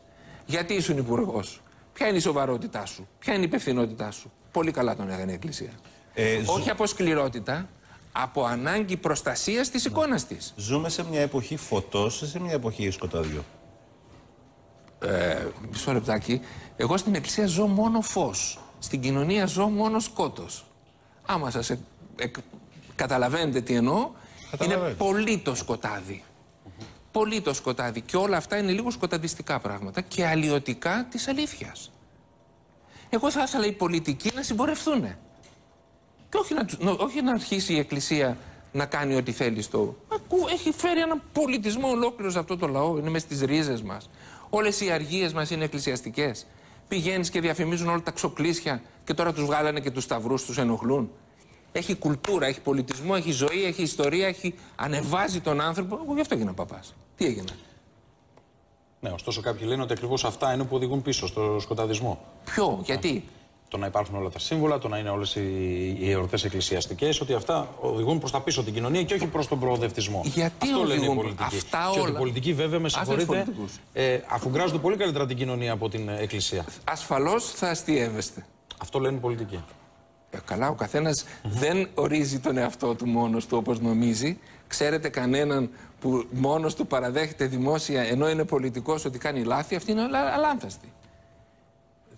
Γιατί 0.46 0.74
ήσουν 0.74 0.98
υπουργός; 0.98 1.62
Ποια 1.92 2.06
είναι 2.08 2.16
η 2.16 2.20
σοβαρότητά 2.20 2.86
σου; 2.86 3.08
Ποια 3.18 3.32
είναι 3.32 3.42
η 3.42 3.46
υπευθυνότητά 3.46 4.10
σου; 4.10 4.32
Πολύ 4.52 4.70
καλά 4.70 4.96
τον 4.96 5.10
έκανε 5.10 5.30
η 5.30 5.34
Εκκλησία. 5.34 5.70
Ε, 6.14 6.38
ζου- 6.38 6.48
Όχι 6.48 6.70
από 6.70 6.86
σκληρότητα, 6.86 7.68
από 8.12 8.44
ανάγκη 8.44 8.96
προστασίας 8.96 9.70
της 9.70 9.84
εικόνας 9.84 10.26
της. 10.26 10.52
Ζούμε 10.56 10.88
σε 10.88 11.04
μια 11.04 11.20
εποχή 11.20 11.56
φωτός 11.56 12.22
ή 12.22 12.26
σε 12.26 12.40
μια 12.40 12.52
εποχή 12.52 12.90
σκοταδιού. 12.90 13.42
Μισό 15.70 15.92
λεπτάκι. 15.92 16.40
Εγώ 16.76 16.96
στην 16.96 17.14
εκκλησία 17.14 17.46
ζω 17.46 17.66
μόνο 17.66 18.00
φως. 18.00 18.58
Στην 18.78 19.00
κοινωνία 19.00 19.46
ζω 19.46 19.66
μόνο 19.66 20.00
σκότος. 20.00 20.64
Άμα 21.26 21.50
σας 21.50 21.70
εκ- 21.70 21.78
εκ- 21.78 22.01
καταλαβαίνετε 22.94 23.60
τι 23.60 23.74
εννοώ, 23.74 23.96
είναι 23.96 24.10
Καταλαβαίνω. 24.50 24.94
πολύ 24.94 25.38
το 25.38 25.54
σκοτάδι. 25.54 26.22
Πολύ 27.12 27.40
το 27.40 27.54
σκοτάδι. 27.54 28.00
Και 28.00 28.16
όλα 28.16 28.36
αυτά 28.36 28.58
είναι 28.58 28.72
λίγο 28.72 28.90
σκοταδιστικά 28.90 29.60
πράγματα 29.60 30.00
και 30.00 30.26
αλλοιωτικά 30.26 31.06
της 31.10 31.28
αλήθειας. 31.28 31.90
Εγώ 33.10 33.30
θα 33.30 33.42
ήθελα 33.42 33.66
οι 33.66 33.72
πολιτικοί 33.72 34.30
να 34.34 34.42
συμπορευτούν. 34.42 35.02
Και 36.28 36.36
όχι 36.38 36.54
να, 36.54 36.64
τους- 36.64 36.78
νο- 36.78 37.00
όχι 37.00 37.22
να 37.22 37.32
αρχίσει 37.32 37.72
η 37.72 37.78
Εκκλησία 37.78 38.36
να 38.72 38.86
κάνει 38.86 39.14
ό,τι 39.14 39.32
θέλει 39.32 39.62
στο. 39.62 39.96
Ακού, 40.12 40.36
έχει 40.50 40.72
φέρει 40.72 41.00
έναν 41.00 41.22
πολιτισμό 41.32 41.88
ολόκληρος 41.88 42.32
σε 42.32 42.38
αυτό 42.38 42.56
το 42.56 42.66
λαό. 42.66 42.98
Είναι 42.98 43.10
μες 43.10 43.22
στις 43.22 43.40
ρίζες 43.40 43.82
μας. 43.82 44.10
Όλες 44.50 44.80
οι 44.80 44.90
αργίες 44.90 45.32
μας 45.32 45.50
είναι 45.50 45.64
εκκλησιαστικές. 45.64 46.46
Πηγαίνεις 46.88 47.30
και 47.30 47.40
διαφημίζουν 47.40 47.88
όλα 47.88 48.02
τα 48.02 48.10
ξοκλήσια 48.10 48.82
και 49.04 49.14
τώρα 49.14 49.32
τους 49.32 49.44
βγάλανε 49.44 49.80
και 49.80 49.90
τους 49.90 50.04
σταυρούς, 50.04 50.44
τους 50.44 50.58
ενοχλούν. 50.58 51.10
Έχει 51.72 51.94
κουλτούρα, 51.94 52.46
έχει 52.46 52.60
πολιτισμό, 52.60 53.14
έχει 53.16 53.30
ζωή, 53.30 53.64
έχει 53.64 53.82
ιστορία, 53.82 54.26
έχει 54.26 54.54
ανεβάζει 54.76 55.40
τον 55.40 55.60
άνθρωπο. 55.60 55.98
Εγώ 56.04 56.14
γι' 56.14 56.20
αυτό 56.20 56.34
έγινα 56.34 56.52
παπάς. 56.52 56.94
Τι 57.16 57.24
έγινα. 57.24 57.52
Ναι, 59.00 59.10
ωστόσο 59.10 59.40
κάποιοι 59.40 59.64
λένε 59.68 59.82
ότι 59.82 59.92
ακριβώς 59.92 60.24
αυτά 60.24 60.52
είναι 60.54 60.64
που 60.64 60.76
οδηγούν 60.76 61.02
πίσω 61.02 61.26
στο 61.26 61.56
σκοταδισμό. 61.60 62.20
Ποιο, 62.44 62.80
γιατί; 62.84 63.24
Το 63.68 63.78
να 63.78 63.86
υπάρχουν 63.86 64.14
όλα 64.16 64.28
τα 64.30 64.38
σύμβολα, 64.38 64.78
το 64.78 64.88
να 64.88 64.98
είναι 64.98 65.08
όλες 65.10 65.34
οι, 65.34 65.40
οι 66.00 66.10
εορτές 66.10 66.44
εκκλησιαστικές, 66.44 67.20
ότι 67.20 67.34
αυτά 67.34 67.68
οδηγούν 67.80 68.18
προς 68.18 68.30
τα 68.30 68.40
πίσω 68.40 68.62
την 68.62 68.74
κοινωνία 68.74 69.02
και 69.02 69.14
όχι 69.14 69.26
προς 69.26 69.48
τον 69.48 69.60
προοδευτισμό. 69.60 70.20
Γιατί 70.24 70.54
Αυτό 70.70 70.78
λένε 70.78 70.92
οι 70.94 70.96
οδηγούν- 70.96 71.16
πολιτικοί. 71.16 71.56
αυτά 71.56 71.88
Και 71.92 71.98
ότι 71.98 72.08
οι 72.08 72.10
όλα- 72.10 72.18
πολιτικοί, 72.18 72.52
βέβαια, 72.54 72.78
με 72.78 72.86
Άσε 72.86 72.98
τους 72.98 73.06
συγχωρείτε, 73.08 73.44
πολιτικούς. 73.44 73.78
ε, 73.92 74.18
αφουγκράζονται 74.28 74.78
πολύ 74.78 74.96
καλύτερα 74.96 75.26
την 75.26 75.36
κοινωνία 75.36 75.72
από 75.72 75.88
την 75.88 76.08
εκκλησία. 76.08 76.64
Ασφαλώς 76.84 77.44
θα 77.50 77.68
αστείευεστε. 77.68 78.46
Αυτό 78.78 78.98
λένε 78.98 79.16
οι 79.16 79.20
πολιτικοί. 79.20 79.64
Ε, 80.34 80.38
καλά, 80.44 80.68
ο 80.68 80.74
καθένας 80.74 81.24
δεν 81.42 81.88
ορίζει 81.94 82.38
τον 82.38 82.56
εαυτό 82.56 82.94
του 82.94 83.06
μόνος 83.06 83.46
του 83.46 83.56
όπως 83.56 83.80
νομίζει. 83.80 84.38
Ξέρετε 84.66 85.08
κανέναν 85.08 85.70
που 86.00 86.26
μόνος 86.30 86.74
του 86.74 86.86
παραδέχεται 86.86 87.46
δημόσια 87.46 88.02
ενώ 88.02 88.30
είναι 88.30 88.44
πολιτικός 88.44 89.04
ότι 89.04 89.18
κάνει 89.18 89.44
λάθη, 89.44 89.74
αυτή 89.74 89.90
είναι 89.90 90.02
αλα- 90.02 90.32
αλάνθαστη. 90.34 90.92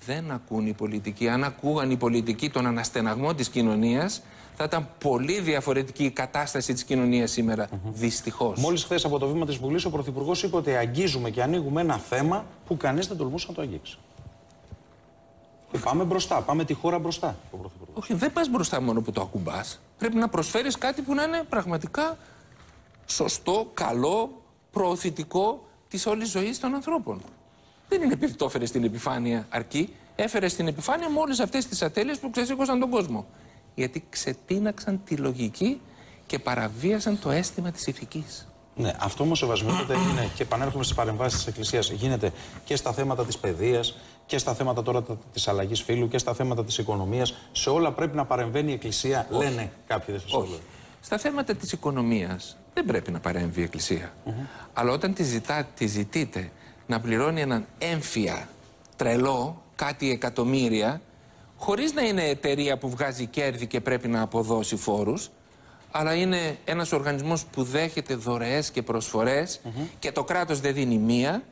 Δεν 0.07 0.31
ακούν 0.31 0.67
οι 0.67 0.73
πολιτικοί. 0.73 1.29
Αν 1.29 1.45
ακούγαν 1.45 1.91
οι 1.91 1.97
πολιτικοί 1.97 2.51
τον 2.51 2.67
αναστεναγμό 2.67 3.35
της 3.35 3.49
κοινωνίας, 3.49 4.23
θα 4.57 4.65
ήταν 4.65 4.89
πολύ 4.99 5.41
διαφορετική 5.41 6.05
η 6.05 6.11
κατάσταση 6.11 6.73
της 6.73 6.85
κοινωνίας 6.85 7.31
σήμερα. 7.31 7.69
Δυστυχώς. 7.93 8.61
Μόλις 8.61 8.85
χθες 8.85 9.05
από 9.05 9.19
το 9.19 9.29
βήμα 9.29 9.47
της 9.47 9.57
Βουλής 9.57 9.85
ο 9.85 9.91
Πρωθυπουργός 9.91 10.43
είπε 10.43 10.57
ότι 10.57 10.71
αγγίζουμε 10.77 11.31
και 11.31 11.43
ανοίγουμε 11.43 11.81
ένα 11.81 11.99
θέμα 11.99 12.45
που 12.67 12.77
κανείς 12.77 13.07
δεν 13.07 13.17
τολμούσε 13.17 13.47
να 13.49 13.55
το 13.55 13.63
αγγίξει. 13.63 13.99
Και 15.75 15.81
πάμε 15.81 16.05
μπροστά, 16.05 16.41
πάμε 16.41 16.65
τη 16.65 16.75
χώρα 16.75 16.99
μπροστά, 16.99 17.37
ο 17.51 17.57
Πρωθυπουργός. 17.57 17.95
Όχι, 18.03 18.15
δεν 18.15 18.33
πας 18.33 18.49
μπροστά 18.49 18.81
μόνο 18.81 19.01
που 19.01 19.13
το 19.13 19.21
ακουμπάς. 19.21 19.81
Πρέπει 19.99 20.17
να 20.17 20.29
προσφέρεις 20.29 20.79
κάτι 20.79 21.03
που 21.03 21.15
να 21.15 21.23
είναι 21.23 21.43
πραγματικά 21.49 22.19
σωστό, 23.07 23.71
καλό, 23.75 24.43
προωθητικό 24.71 25.65
της 25.89 26.07
όλης 26.07 26.31
ζωής 26.31 26.61
των 26.61 26.75
ανθρώπων. 26.75 27.21
Δεν 27.89 28.03
είναι 28.03 28.13
επειδή 28.13 28.35
το 28.35 28.45
έφερες 28.45 28.69
στην 28.69 28.85
επιφάνεια 28.85 29.47
αρκεί. 29.51 29.95
Έφερες 30.17 30.53
στην 30.53 30.67
επιφάνεια 30.67 31.09
με 31.11 31.19
όλε 31.19 31.43
αυτές 31.43 31.67
τις 31.67 31.83
ατέλειες 31.83 32.19
που 32.19 32.31
ξεσήκωσαν 32.31 32.81
τον 32.81 32.91
κόσμο. 32.91 33.27
Γιατί 33.75 34.05
ξετίναξαν 34.11 35.01
τη 35.05 35.17
λογική 35.17 35.81
και 36.27 36.39
παραβίασαν 36.39 37.19
το 37.19 37.31
αίσθημα 37.31 37.71
της 37.71 37.87
ηθικής. 37.87 38.47
Ναι, 38.77 38.95
αυτό 38.99 39.23
όμως 39.23 39.39
σεβασμιότατα 39.39 39.95
είναι 39.95 40.31
και 40.35 40.43
επανέρχομαι 40.43 40.85
στις 40.85 40.97
παρεμβάσεις 40.97 41.39
της 41.39 41.47
Εκκλησίας. 41.47 41.91
Γίνεται 41.91 42.33
και 42.65 42.77
στα 42.77 42.93
θέματα 42.93 43.25
της 43.25 43.39
παιδείας 43.39 43.97
και 44.27 44.39
στα 44.39 44.55
θέματα 44.55 44.83
τώρα 44.83 45.03
της 45.33 45.49
αλλαγής 45.49 45.83
φύλου 45.83 46.09
και 46.09 46.19
στα 46.19 46.35
θέματα 46.35 46.65
της 46.65 46.79
οικονομίας. 46.79 47.35
Σε 47.53 47.71
όλα 47.71 47.93
πρέπει 47.93 48.17
να 48.17 48.25
παρεμβαίνει 48.25 48.71
η 48.71 48.75
Εκκλησία, 48.75 49.27
λένε 49.31 49.73
κάποιοι 49.87 50.15
δεν 50.15 50.21
σας 50.21 50.31
το 50.31 50.39
Όχι. 50.39 50.51
λέω. 50.51 50.59
Στα 51.01 51.19
θέματα 51.19 51.55
της 51.55 51.73
οικονομίας 51.73 52.57
δεν 52.75 52.85
πρέπει 52.85 53.11
να 53.11 53.21
παρέμβει 53.21 53.61
η 53.61 53.63
Εκκλησία. 53.65 54.13
Αλλά 54.73 54.93
όταν 54.93 55.15
τη, 55.15 55.23
ζητά, 55.23 55.69
τη 55.75 55.87
ζητείτε 55.87 56.51
να 56.87 57.01
πληρώνει 57.01 57.41
έναν 57.41 57.67
έμφυα 57.79 58.49
τρελό, 58.97 59.63
κάτι 59.77 60.11
εκατομμύρια, 60.11 61.01
χωρίς 61.57 61.93
να 61.93 62.03
είναι 62.03 62.25
εταιρεία 62.25 62.79
που 62.79 62.89
βγάζει 62.91 63.27
κέρδη 63.27 63.67
και 63.67 63.81
πρέπει 63.81 64.09
να 64.09 64.21
αποδώσει 64.23 64.77
φόρους, 64.77 65.31
αλλά 65.91 66.15
είναι 66.15 66.59
ένας 66.65 66.93
οργανισμός 66.93 67.45
που 67.45 67.63
δέχεται 67.63 68.15
δωρεές 68.15 68.71
και 68.71 68.83
προσφορές 68.83 69.61
και 69.99 70.13
το 70.13 70.25
κράτος 70.25 70.61
δεν 70.61 70.75
δίνει 70.75 70.99
μία, 70.99 71.43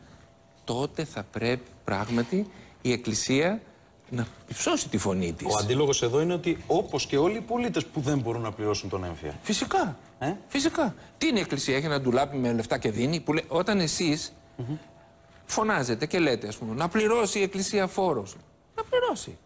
τότε 0.64 1.04
θα 1.04 1.24
πρέπει 1.30 1.70
πράγματι 1.84 2.50
η 2.82 2.92
Εκκλησία 2.92 3.60
να 4.10 4.26
υψώσει 4.48 4.88
τη 4.88 4.98
φωνή 4.98 5.32
της. 5.32 5.46
Ο 5.54 5.58
αντίλογος 5.60 6.02
εδώ 6.02 6.20
είναι 6.20 6.32
ότι 6.32 6.58
όπως 6.66 7.06
και 7.06 7.18
όλοι 7.18 7.36
οι 7.36 7.40
πολίτες 7.40 7.84
που 7.86 8.00
δεν 8.00 8.18
μπορούν 8.18 8.42
να 8.42 8.52
πληρώσουν 8.52 8.88
τον 8.88 9.04
έμφυα. 9.04 9.38
Φυσικά. 9.42 9.96
Ε; 10.18 10.32
Φυσικά. 10.48 10.94
Τι 11.18 11.26
είναι 11.26 11.38
η 11.38 11.42
Εκκλησία, 11.42 11.76
έχει 11.76 11.86
ένα 11.86 12.00
ντουλάπι 12.00 12.36
με 12.36 12.52
λεφτά 12.52 12.78
και 12.78 12.90
δίνει. 12.90 13.20
Που 13.20 13.32
λέ- 13.32 13.44
Όταν 13.48 13.80
εσείς 13.80 14.32
φωνάζετε 15.44 16.06
και 16.06 16.18
λέτε, 16.18 16.48
ας 16.48 16.56
πούμε, 16.56 16.74
να 16.74 16.88
πληρώσει 16.88 17.38
η 17.38 17.42
Εκκλησία 17.42 17.86
φόρος. 17.86 18.36
Να 18.76 18.82
πληρώσει. 18.84 19.38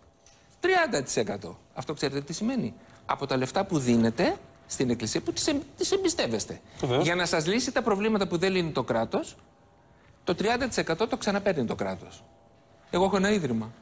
30%. 0.60 1.56
Αυτό 1.74 1.94
ξέρετε 1.94 2.20
τι 2.20 2.32
σημαίνει. 2.32 2.74
Από 3.06 3.26
τα 3.26 3.36
λεφτά 3.36 3.64
που 3.64 3.78
δίνετε, 3.78 4.36
στην 4.66 4.90
Εκκλησία 4.90 5.20
που 5.20 5.32
τις, 5.32 5.46
εμ- 5.46 5.62
τις 5.76 5.92
εμπιστεύεστε. 5.92 6.60
Βεβαίως. 6.80 7.04
Για 7.04 7.14
να 7.14 7.26
σας 7.26 7.46
λύσει 7.46 7.72
τα 7.72 7.82
προβλήματα 7.82 8.26
που 8.26 8.36
δεν 8.38 8.52
λύνει 8.52 8.70
το 8.70 8.82
κράτος, 8.82 9.36
το 10.24 10.34
30% 10.34 11.06
το 11.08 11.16
ξαναπαίρνει 11.16 11.64
το 11.64 11.74
κράτος. 11.74 12.22
Εγώ 12.90 13.04
έχω 13.04 13.16
ένα 13.16 13.30
ίδρυμα. 13.32 13.72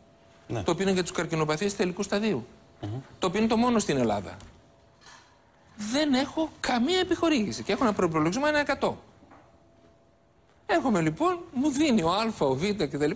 Ναι. 0.48 0.62
Το 0.62 0.70
οποίο 0.70 0.82
είναι 0.82 0.92
για 0.92 1.02
τους 1.02 1.12
καρκινοπαθείς 1.12 1.76
τελικού 1.76 2.02
σταδίου. 2.02 2.46
Το 3.18 3.26
οποίο 3.26 3.38
είναι 3.40 3.48
το 3.48 3.56
μόνο 3.56 3.78
στην 3.78 3.96
Ελλάδα. 3.96 4.36
Δεν 5.76 6.14
έχω 6.14 6.50
καμία 6.60 6.98
επιχορήγηση 6.98 7.62
και 7.62 7.72
έχω 7.72 7.84
ένα 7.84 7.92
προπολογισμό 7.92 8.44
ένα 8.46 8.78
100. 8.80 8.92
Έρχομαι 10.66 11.00
λοιπόν, 11.00 11.38
μου 11.54 11.70
δίνει 11.70 12.02
ο 12.02 12.10
Α, 12.10 12.32
ο 12.38 12.54
Β 12.54 12.62
κτλ. 12.64 13.10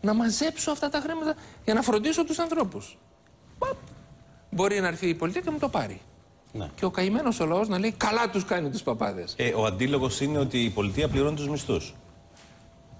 να 0.00 0.14
μαζέψω 0.14 0.70
αυτά 0.70 0.88
τα 0.88 1.00
χρήματα 1.00 1.34
για 1.64 1.74
να 1.74 1.82
φροντίσω 1.82 2.24
τους 2.24 2.38
ανθρώπους. 2.38 2.98
Μπορεί 4.50 4.80
να 4.80 4.86
έρθει 4.86 5.08
η 5.08 5.14
πολιτεία 5.14 5.40
και 5.40 5.50
μου 5.50 5.58
το 5.58 5.68
πάρει. 5.68 6.00
Ναι. 6.52 6.70
Και 6.74 6.84
ο 6.84 6.90
καημένος 6.90 7.40
ο 7.40 7.46
λαός 7.46 7.68
να 7.68 7.78
λέει 7.78 7.92
καλά 7.92 8.30
τους 8.30 8.44
κάνει 8.44 8.70
τους 8.70 8.82
παπάδες. 8.82 9.34
Ε, 9.36 9.52
ο 9.54 9.64
αντίλογος 9.64 10.20
είναι 10.20 10.38
ότι 10.38 10.58
η 10.64 10.70
πολιτεία 10.70 11.08
πληρώνει 11.08 11.36
τους 11.36 11.48
μισθούς. 11.48 11.94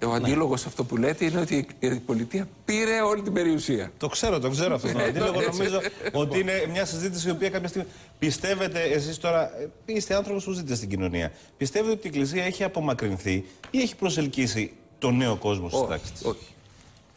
Ο 0.05 0.13
αντίλογος 0.13 0.65
αυτό 0.65 0.83
που 0.83 0.97
λέτε 0.97 1.25
είναι 1.25 1.39
ότι 1.39 1.67
η 1.79 1.95
πολιτεία 1.95 2.47
πήρε 2.65 3.01
όλη 3.01 3.21
την 3.21 3.33
περιουσία. 3.33 3.91
Το 3.97 4.07
ξέρω, 4.07 4.39
το 4.39 4.49
ξέρω 4.49 4.75
αυτό 4.75 4.91
τον 4.91 5.01
αντίλογο. 5.01 5.41
Νομίζω 5.41 5.79
ότι 6.11 6.39
είναι 6.39 6.65
μια 6.71 6.85
συζήτηση 6.85 7.27
η 7.27 7.31
οποία 7.31 7.49
κάποια 7.49 7.67
στιγμή. 7.67 7.87
Πιστεύετε, 8.19 8.81
εσείς 8.81 9.17
τώρα 9.17 9.59
ε, 9.59 9.69
είστε 9.85 10.15
άνθρωπος 10.15 10.43
που 10.43 10.51
ζείτε 10.51 10.75
στην 10.75 10.89
κοινωνία. 10.89 11.31
Πιστεύετε 11.57 11.91
ότι 11.91 12.07
η 12.07 12.09
Εκκλησία 12.09 12.43
έχει 12.43 12.63
απομακρυνθεί 12.63 13.45
ή 13.71 13.81
έχει 13.81 13.95
προσελκύσει 13.95 14.71
τον 14.99 15.17
νέο 15.17 15.35
κόσμο 15.35 15.69
στη 15.69 15.85
τάξη 15.89 16.11
της; 16.11 16.23
όχι. 16.23 16.47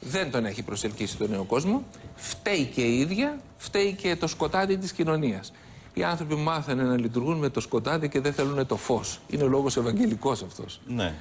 Δεν 0.01 0.31
τον 0.31 0.45
έχει 0.45 0.62
προσελκύσει 0.62 1.16
τον 1.16 1.31
νέο 1.31 1.45
κόσμο. 1.45 1.85
Φταίει 2.16 2.64
και 2.64 2.83
η 2.83 2.99
ίδια, 2.99 3.40
φταίει 3.57 3.92
και 3.92 4.16
το 4.16 4.27
σκοτάδι 4.27 4.77
της 4.79 4.92
κοινωνίας. 4.92 5.53
Οι 5.95 6.03
άνθρωποι 6.03 6.35
μάθανε 6.35 6.83
να 6.83 6.99
λειτουργούν 6.99 7.38
με 7.38 7.49
το 7.49 7.61
σκοτάδι 7.61 8.09
και 8.09 8.21
δεν 8.21 8.33
θέλουν 8.33 8.66
το 8.66 8.77
φως. 8.77 9.21
Είναι 9.29 9.45
λόγος 9.45 9.77
Ευαγγελικός 9.77 10.42
αυτός. 10.42 10.81
Ναι. 10.87 11.14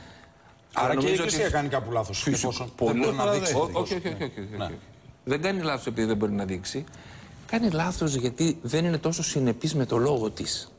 Άρα 0.74 0.88
και 0.88 0.94
η 0.94 0.96
νομίζω 0.96 1.14
Εκκλησία 1.24 1.44
ότι- 1.44 1.54
κάνει 1.54 1.68
κάπου 1.68 1.92
λάθος. 1.92 2.28
Εφόσον 2.28 2.72
Πολύ 2.76 2.92
δεν 2.92 3.02
μπορεί 3.02 3.16
να 3.16 3.24
καλά 3.24 3.34
δείξει. 3.38 3.54
δέχεται. 3.54 3.72
το 3.74 3.80
Όχι, 3.80 3.94
δικό 3.94 4.08
όχι, 4.08 4.08
σου. 4.08 4.16
όχι, 4.24 4.24
όχι, 4.24 4.40
όχι, 4.48 4.58
Ναι. 4.58 4.64
όχι. 4.64 4.78
Δεν 5.24 5.42
κάνει 5.42 5.62
λάθος 5.62 5.86
επειδή 5.88 6.08
δεν 6.08 6.18
μπορεί 6.18 6.32
να 6.32 6.46
δείξει. 6.46 6.84
Κάνει 7.48 7.70
λάθος 7.70 8.16
γιατί 8.16 8.58
δεν 8.62 8.86
είναι 8.86 8.98
τόσο 8.98 9.24
συνεπής 9.24 9.76
με 9.76 9.86
το 9.86 9.98
λόγο 9.98 10.30
της. 10.30 10.72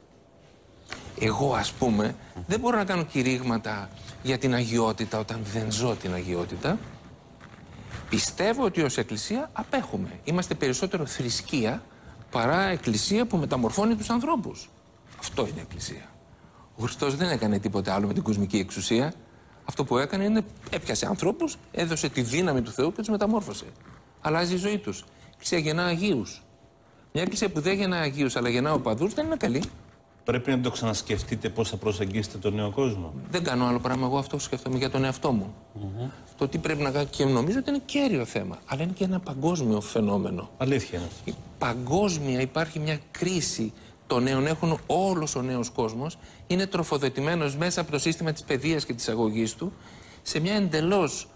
Εγώ, 1.21 1.55
ας 1.55 1.73
πούμε, 1.73 2.15
δεν 2.47 2.61
μπορώ 2.61 2.77
να 2.77 2.85
κάνω 2.85 3.05
κηρύγματα 3.05 3.89
για 4.23 4.39
την 4.39 4.55
αγιότητα 4.55 5.19
όταν 5.19 5.41
δεν 5.53 5.73
ζω 5.73 5.95
την 6.03 6.15
αγιότητα. 6.15 6.79
Πιστεύω 8.09 8.65
ότι 8.65 8.83
ως 8.83 8.99
Εκκλησία 8.99 9.51
απέχουμε. 9.53 10.09
Είμαστε 10.25 10.55
περισσότερο 10.55 11.07
θρησκεία 11.07 11.83
παρά 12.31 12.61
Εκκλησία 12.63 13.27
που 13.27 13.37
μεταμορφώνει 13.37 13.95
τους 13.95 14.11
ανθρώπους. 14.11 14.71
Αυτό 15.21 15.47
είναι 15.47 15.61
Εκκλησία. 15.61 16.09
Ο 16.77 16.83
Χριστός 16.83 17.17
δεν 17.17 17.31
έκανε 17.31 17.59
τίποτε 17.59 17.91
άλλο 17.91 18.07
με 18.07 18.13
την 18.13 18.23
κοσμική 18.23 18.57
εξουσία. 18.59 19.13
Αυτό 19.64 19.85
που 19.85 19.98
έκανε 19.98 20.25
είναι 20.25 20.42
έπιασε 20.70 21.07
ανθρώπους, 21.07 21.57
έδωσε 21.72 22.09
τη 22.09 22.22
δύναμη 22.22 22.62
του 22.62 22.70
Θεού 22.70 22.92
και 22.92 22.98
τους 22.98 23.09
μεταμόρφωσε. 23.09 23.64
Αλλάζει 24.20 24.55
η 24.55 24.57
ζωή 24.57 24.79
τους. 24.79 24.98
Η 25.01 25.05
Εκκλησία 25.31 25.59
γεννά 25.59 25.85
Αγίους. 25.85 26.42
Μια 27.12 27.22
Εκκλησία 27.22 27.51
που 27.51 27.61
δεν 27.61 27.75
γεννά 27.77 27.96
Αγίους 27.96 28.37
αλλά 28.37 28.48
γεννά 28.48 28.72
οπαδούς 28.72 29.14
δεν 29.14 29.27
είναι 29.27 29.37
καλή. 29.37 29.62
Πρέπει 30.25 30.51
να 30.51 30.61
το 30.61 30.70
ξανασκεφτείτε 30.70 31.48
πώς 31.48 31.68
θα 31.68 31.77
προσεγγίσετε 31.77 32.38
τον 32.38 32.55
νέο 32.55 32.70
κόσμο. 32.70 33.14
Δεν 33.31 33.44
κάνω 33.44 33.66
άλλο 33.66 33.79
πράγμα. 33.79 34.07
Εγώ 34.07 34.18
αυτό 34.18 34.38
σκέφτομαι 34.38 34.79
για 34.79 34.90
τον 34.90 35.05
εαυτό 35.05 35.33
μου. 35.33 35.55
Το 36.37 36.48
τι 36.48 36.59
πρέπει 36.59 36.83
να 36.83 36.90
κάνω 36.90 37.07
και 37.11 37.25
νομίζω 37.25 37.59
ότι 37.59 37.70
είναι 37.70 37.81
κέριο 37.85 38.25
θέμα. 38.25 38.59
Αλλά 38.66 38.83
είναι 38.83 38.92
και 38.92 39.05
ένα 39.05 39.20
παγκόσμιο 39.20 39.81
φαινόμενο. 39.81 40.51
Αλήθεια 40.57 40.98
είναι 40.98 41.07
αυτό. 41.07 41.31
Η 41.31 41.35
Παγκόσμια 41.59 42.40
υπάρχει 42.40 42.79
μια 42.79 42.98
κρίση 43.11 43.72
των 44.07 44.23
νέων. 44.23 44.47
Έχουν 44.47 44.79
όλος 44.87 45.35
ο 45.35 45.43
νέος 45.43 45.71
κόσμος. 45.71 46.19
Είναι 46.47 46.67
τροφοδοτημένος 46.67 47.57
μέσα 47.57 47.81
από 47.81 47.91
το 47.91 47.99
σύστημα 47.99 48.33
της 48.33 48.43
παιδείας 48.43 48.85
και 48.85 48.95
της 48.95 49.09
αγωγής 49.09 49.55
του 49.55 49.73
σε 50.23 50.41
μια 50.41 50.55
εντελώς 50.55 51.27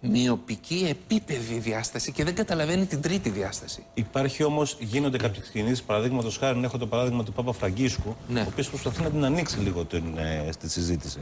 μειοπική 0.00 0.86
επίπεδη 0.90 1.58
διάσταση 1.58 2.12
και 2.12 2.24
δεν 2.24 2.34
καταλαβαίνει 2.34 2.86
την 2.86 3.00
τρίτη 3.00 3.28
διάσταση. 3.30 3.82
Υπάρχει 3.94 4.44
όμως, 4.44 4.76
γίνονται 4.80 5.16
κάποιες 5.18 5.48
κινήσεις. 5.48 5.82
Παραδείγματος 5.82 6.36
χάρη, 6.36 6.60
έχω 6.62 6.78
το 6.78 6.86
παράδειγμα 6.86 7.24
του 7.24 7.32
Πάπα 7.32 7.52
Φραγκίσκου, 7.52 8.16
Ναι. 8.28 8.40
ο 8.40 8.46
οποίος 8.50 8.68
προσπαθεί 8.68 9.02
να 9.02 9.10
την 9.10 9.24
ανοίξει 9.24 9.58
λίγο 9.58 9.84
την, 9.84 10.18
ε, 10.18 10.48
στη 10.52 10.70
συζήτηση. 10.70 11.18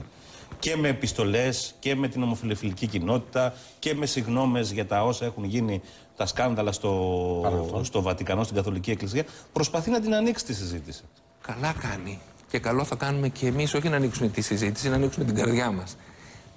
Και 0.59 0.77
με 0.77 0.89
επιστολές 0.89 1.75
και 1.79 1.95
με 1.95 2.09
την 2.09 2.23
ομοφιλοφιλική 2.23 2.87
κοινότητα 2.87 3.55
και 3.79 3.95
με 3.95 4.07
συγγνώμε 4.07 4.61
για 4.61 4.87
τα 4.87 5.05
όσα 5.05 5.25
έχουν 5.25 5.45
γίνει, 5.45 5.81
τα 6.19 6.27
σκάνδαλα 6.27 6.73
στο, 6.73 7.81
στο 7.83 8.03
Βατικανό, 8.03 8.43
στην 8.43 8.57
Καθολική 8.57 8.91
Εκκλησία. 8.91 9.25
Προσπαθεί 9.53 9.91
να 9.91 10.01
την 10.01 10.15
ανοίξει 10.15 10.45
τη 10.45 10.55
συζήτηση. 10.55 11.03
Καλά 11.47 11.75
κάνει. 11.81 12.21
Και 12.51 12.59
καλό 12.59 12.85
θα 12.85 12.95
κάνουμε 12.95 13.29
και 13.29 13.47
εμείς, 13.47 13.75
όχι 13.75 13.89
να 13.89 13.97
ανοίξουμε 13.97 14.29
τη 14.29 14.41
συζήτηση, 14.41 14.89
να 14.89 14.95
ανοίξουμε 14.95 15.25
την 15.25 15.35
καρδιά 15.35 15.71
μας. 15.71 15.97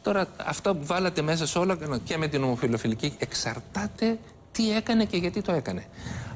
Τώρα, 0.01 0.27
αυτό 0.45 0.75
που 0.75 0.85
βάλατε 0.85 1.21
μέσα 1.21 1.47
σε 1.47 1.59
όλα 1.59 1.77
και 2.03 2.17
με 2.17 2.27
την 2.27 2.43
ομοφιλοφιλική 2.43 3.13
εξαρτάται 3.17 4.17
τι 4.51 4.75
έκανε 4.75 5.05
και 5.05 5.17
γιατί 5.17 5.41
το 5.41 5.51
έκανε. 5.51 5.85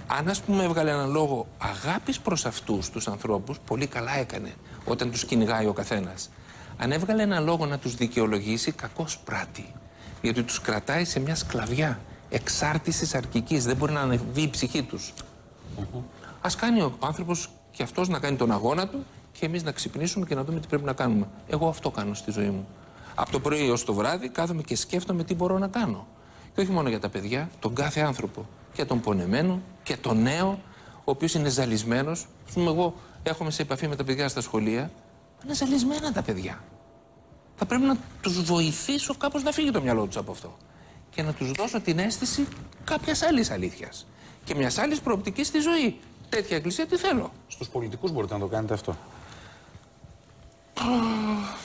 Αν, 0.07 0.29
ας 0.29 0.41
πούμε, 0.41 0.63
έβγαλε 0.63 0.91
έναν 0.91 1.11
λόγο 1.11 1.47
αγάπης 1.57 2.19
προς 2.19 2.45
αυτούς 2.45 2.89
τους 2.89 3.07
ανθρώπους, 3.07 3.59
πολύ 3.65 3.87
καλά 3.87 4.17
έκανε 4.17 4.53
όταν 4.85 5.11
τους 5.11 5.25
κυνηγάει 5.25 5.65
ο 5.65 5.73
καθένας. 5.73 6.29
Αν 6.77 6.91
έβγαλε 6.91 7.23
έναν 7.23 7.43
λόγο 7.43 7.65
να 7.65 7.77
τους 7.77 7.95
δικαιολογήσει, 7.95 8.71
κακώ 8.71 9.05
πράττει. 9.25 9.73
Γιατί 10.21 10.43
τους 10.43 10.61
κρατάει 10.61 11.05
σε 11.05 11.19
μια 11.19 11.35
σκλαβιά 11.35 11.99
εξάρτησης 12.35 13.15
αρκική. 13.15 13.59
Δεν 13.59 13.75
μπορεί 13.75 13.93
να 13.93 14.01
ανεβεί 14.01 14.41
η 14.41 14.49
ψυχή 14.49 14.83
τους. 14.83 15.13
Α 16.41 16.49
κάνει 16.57 16.81
ο 16.81 16.97
άνθρωπος 16.99 17.49
και 17.71 17.83
αυτός 17.83 18.07
να 18.07 18.19
κάνει 18.19 18.37
τον 18.37 18.51
αγώνα 18.51 18.87
του 18.87 19.05
και 19.31 19.45
εμείς 19.45 19.63
να 19.63 19.71
ξυπνήσουμε 19.71 20.25
και 20.25 20.35
να 20.35 20.43
δούμε 20.43 20.59
τι 20.59 20.67
πρέπει 20.67 20.83
να 20.83 20.93
κάνουμε. 20.93 21.27
Εγώ 21.47 21.67
αυτό 21.67 21.91
κάνω 21.91 22.13
στη 22.13 22.31
ζωή 22.31 22.49
μου. 22.49 22.67
Από 23.15 23.31
το 23.31 23.39
πρωί 23.39 23.67
έως 23.67 23.85
το 23.85 23.93
βράδυ 23.93 24.29
κάθομαι 24.29 24.61
και 24.61 24.75
σκέφτομαι 24.75 25.23
τι 25.23 25.35
μπορώ 25.35 25.57
να 25.57 25.67
κάνω. 25.67 26.07
Και 26.55 26.61
όχι 26.61 26.71
μόνο 26.71 26.89
για 26.89 26.99
τα 26.99 27.09
παιδιά, 27.09 27.49
τον 27.59 27.75
κάθε 27.75 28.01
άνθρωπο. 28.01 28.45
Και 28.73 28.85
τον 28.85 28.99
πονεμένο 28.99 29.61
και 29.83 29.97
τον 29.97 30.21
νέο, 30.21 30.59
ο 30.97 31.11
οποίος 31.11 31.33
είναι 31.33 31.49
ζαλισμένος. 31.49 32.27
Α 32.49 32.53
πούμε, 32.53 32.69
εγώ 32.69 32.93
έρχομαι 33.23 33.51
σε 33.51 33.61
επαφή 33.61 33.87
με 33.87 33.95
τα 33.95 34.03
παιδιά 34.03 34.27
στα 34.27 34.41
σχολεία. 34.41 34.91
Είναι 35.43 35.53
ζαλισμένα 35.53 36.11
τα 36.11 36.21
παιδιά. 36.21 36.63
Θα 37.55 37.65
πρέπει 37.65 37.83
να 37.83 37.97
τους 38.21 38.43
βοηθήσω 38.43 39.15
κάπως 39.17 39.43
να 39.43 39.51
φύγει 39.51 39.71
το 39.71 39.81
μυαλό 39.81 40.05
τους 40.05 40.17
από 40.17 40.31
αυτό. 40.31 40.57
Και 41.15 41.23
να 41.23 41.33
τους 41.33 41.51
δώσω 41.51 41.79
την 41.81 41.99
αίσθηση 41.99 42.47
κάποιας 42.83 43.21
άλλης 43.21 43.51
αλήθειας. 43.51 44.07
Και 44.43 44.55
μιας 44.55 44.77
άλλης 44.77 44.99
προοπτικής 44.99 45.47
στη 45.47 45.59
ζωή. 45.59 45.95
Τέτοια 46.29 46.55
εκκλησία 46.57 46.85
τι 46.85 46.95
θέλω. 46.97 47.31
Στους 47.47 47.67
πολιτικούς 47.67 48.11
μπορείτε 48.11 48.33
να 48.33 48.39
το 48.39 48.45
κάνετε 48.47 48.73
αυτό. 48.73 48.97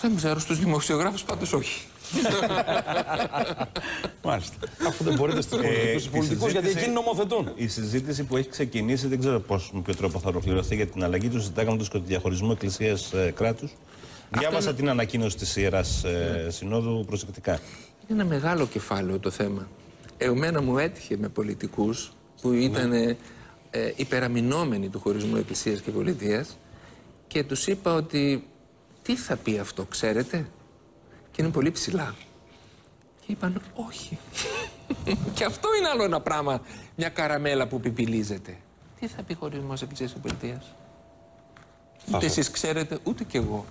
Δεν 0.01 0.17
ξέρω, 0.17 0.39
στους 0.41 0.59
δημοσιογράφους 0.59 1.23
πάντως 1.23 1.53
όχι. 1.53 1.83
Μάλιστα. 4.25 4.57
Αφού 4.87 5.05
δεν 5.05 5.15
μπορείτε 5.15 5.41
στους 5.43 5.59
Ε, 5.59 5.63
πολιτικούς, 5.63 6.05
η 6.05 6.09
πολιτικούς 6.09 6.51
γιατί 6.53 6.67
συζήτηση- 6.67 6.79
εκείνοι 6.79 6.95
νομοθετούν. 6.95 7.53
Η 7.55 7.67
συζήτηση 7.69 8.25
που 8.25 8.37
έχει 8.37 8.49
ξεκινήσει, 8.49 9.07
δεν 9.07 9.19
ξέρω 9.21 9.41
πώς, 9.41 9.71
με 9.75 9.81
ποιο 9.81 9.95
τρόπο 9.95 10.19
θα 10.19 10.29
ολοκληρωθεί 10.29 10.75
για 10.75 10.87
την 10.87 11.05
αλλαγή 11.05 11.29
του 11.29 11.41
συντάγματο 11.43 11.85
και 11.85 11.99
τη 11.99 12.05
διαχωρισμού 12.07 12.51
εκκλησίας 12.51 13.13
ε, 13.13 13.33
κράτους. 13.37 13.73
Διάβασα 14.39 14.75
την 14.75 14.89
ανακοίνωση 14.89 15.37
της 15.37 15.57
Ιεράς 15.57 16.05
ε, 16.05 16.47
Συνόδου 16.51 17.05
προσεκτικά. 17.07 17.59
Είναι 18.11 18.23
ένα 18.23 18.31
μεγάλο 18.31 18.67
κεφάλαιο 18.67 19.19
το 19.19 19.31
θέμα. 19.31 19.69
Εμένα 20.19 20.63
μου 20.63 20.79
έτυχε 20.79 21.17
με 21.17 21.29
πολιτικούς 21.29 22.13
που 22.41 22.53
ήταν 22.53 22.93
ε, 22.93 23.17
υπεραμεινόμενοι 23.97 24.89
του 24.89 25.01
χωρισμού 25.01 25.37
εκκλησίας 25.37 25.81
και 25.81 25.91
πολιτείας 25.91 26.59
και 27.27 27.45
τους 27.45 27.67
είπα 27.67 27.95
ότι 27.95 28.45
τι 29.03 29.17
θα 29.17 29.37
πει 29.37 29.59
αυτό, 29.59 29.85
ξέρετε; 29.85 30.47
Και 31.31 31.43
είναι 31.43 31.51
πολύ 31.51 31.71
ψηλά. 31.71 32.15
Και 33.27 33.33
είπαν 33.33 33.63
όχι. 33.75 34.19
και 35.35 35.45
αυτό 35.45 35.69
είναι 35.79 35.89
άλλο 35.89 36.05
ένα 36.05 36.21
πράγμα, 36.21 36.63
μια 36.97 37.09
καραμέλα 37.09 37.67
που 37.67 37.81
πιπιλίζεται. 37.81 38.57
Τι 39.01 39.07
θα 39.07 39.23
πει 39.23 39.35
χωρισμός 39.35 39.83
εκκλησίας 39.83 40.13
και 40.13 40.19
πολιτείας; 40.19 40.75
Ούτε 42.15 42.27
εσείς 42.27 42.51
ξέρετε, 42.51 42.99
ούτε 43.03 43.25
κι 43.25 43.37
εγώ. 43.37 43.65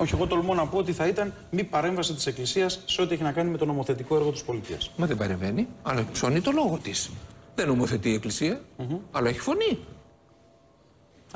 Όχι, 0.00 0.14
εγώ 0.14 0.26
τολμώ 0.26 0.54
να 0.54 0.66
πω 0.66 0.78
ότι 0.78 0.92
θα 0.92 1.06
ήταν 1.06 1.34
μη 1.50 1.64
παρέμβαση 1.64 2.14
της 2.14 2.26
Εκκλησίας 2.26 2.82
σε 2.84 3.02
ό,τι 3.02 3.14
έχει 3.14 3.22
να 3.22 3.32
κάνει 3.32 3.50
με 3.50 3.56
το 3.56 3.64
νομοθετικό 3.66 4.16
έργο 4.16 4.30
της 4.30 4.42
πολιτείας. 4.42 4.90
Μα 4.96 5.06
δεν 5.06 5.16
παρεμβαίνει, 5.16 5.68
αλλά 5.82 6.04
ψώνει 6.12 6.40
το 6.40 6.50
λόγο 6.50 6.78
της. 6.82 7.10
Δεν 7.54 7.66
νομοθετεί 7.66 8.10
η 8.10 8.14
Εκκλησία, 8.14 8.60
αλλά 9.10 9.28
έχει 9.28 9.40
φωνή. 9.40 9.78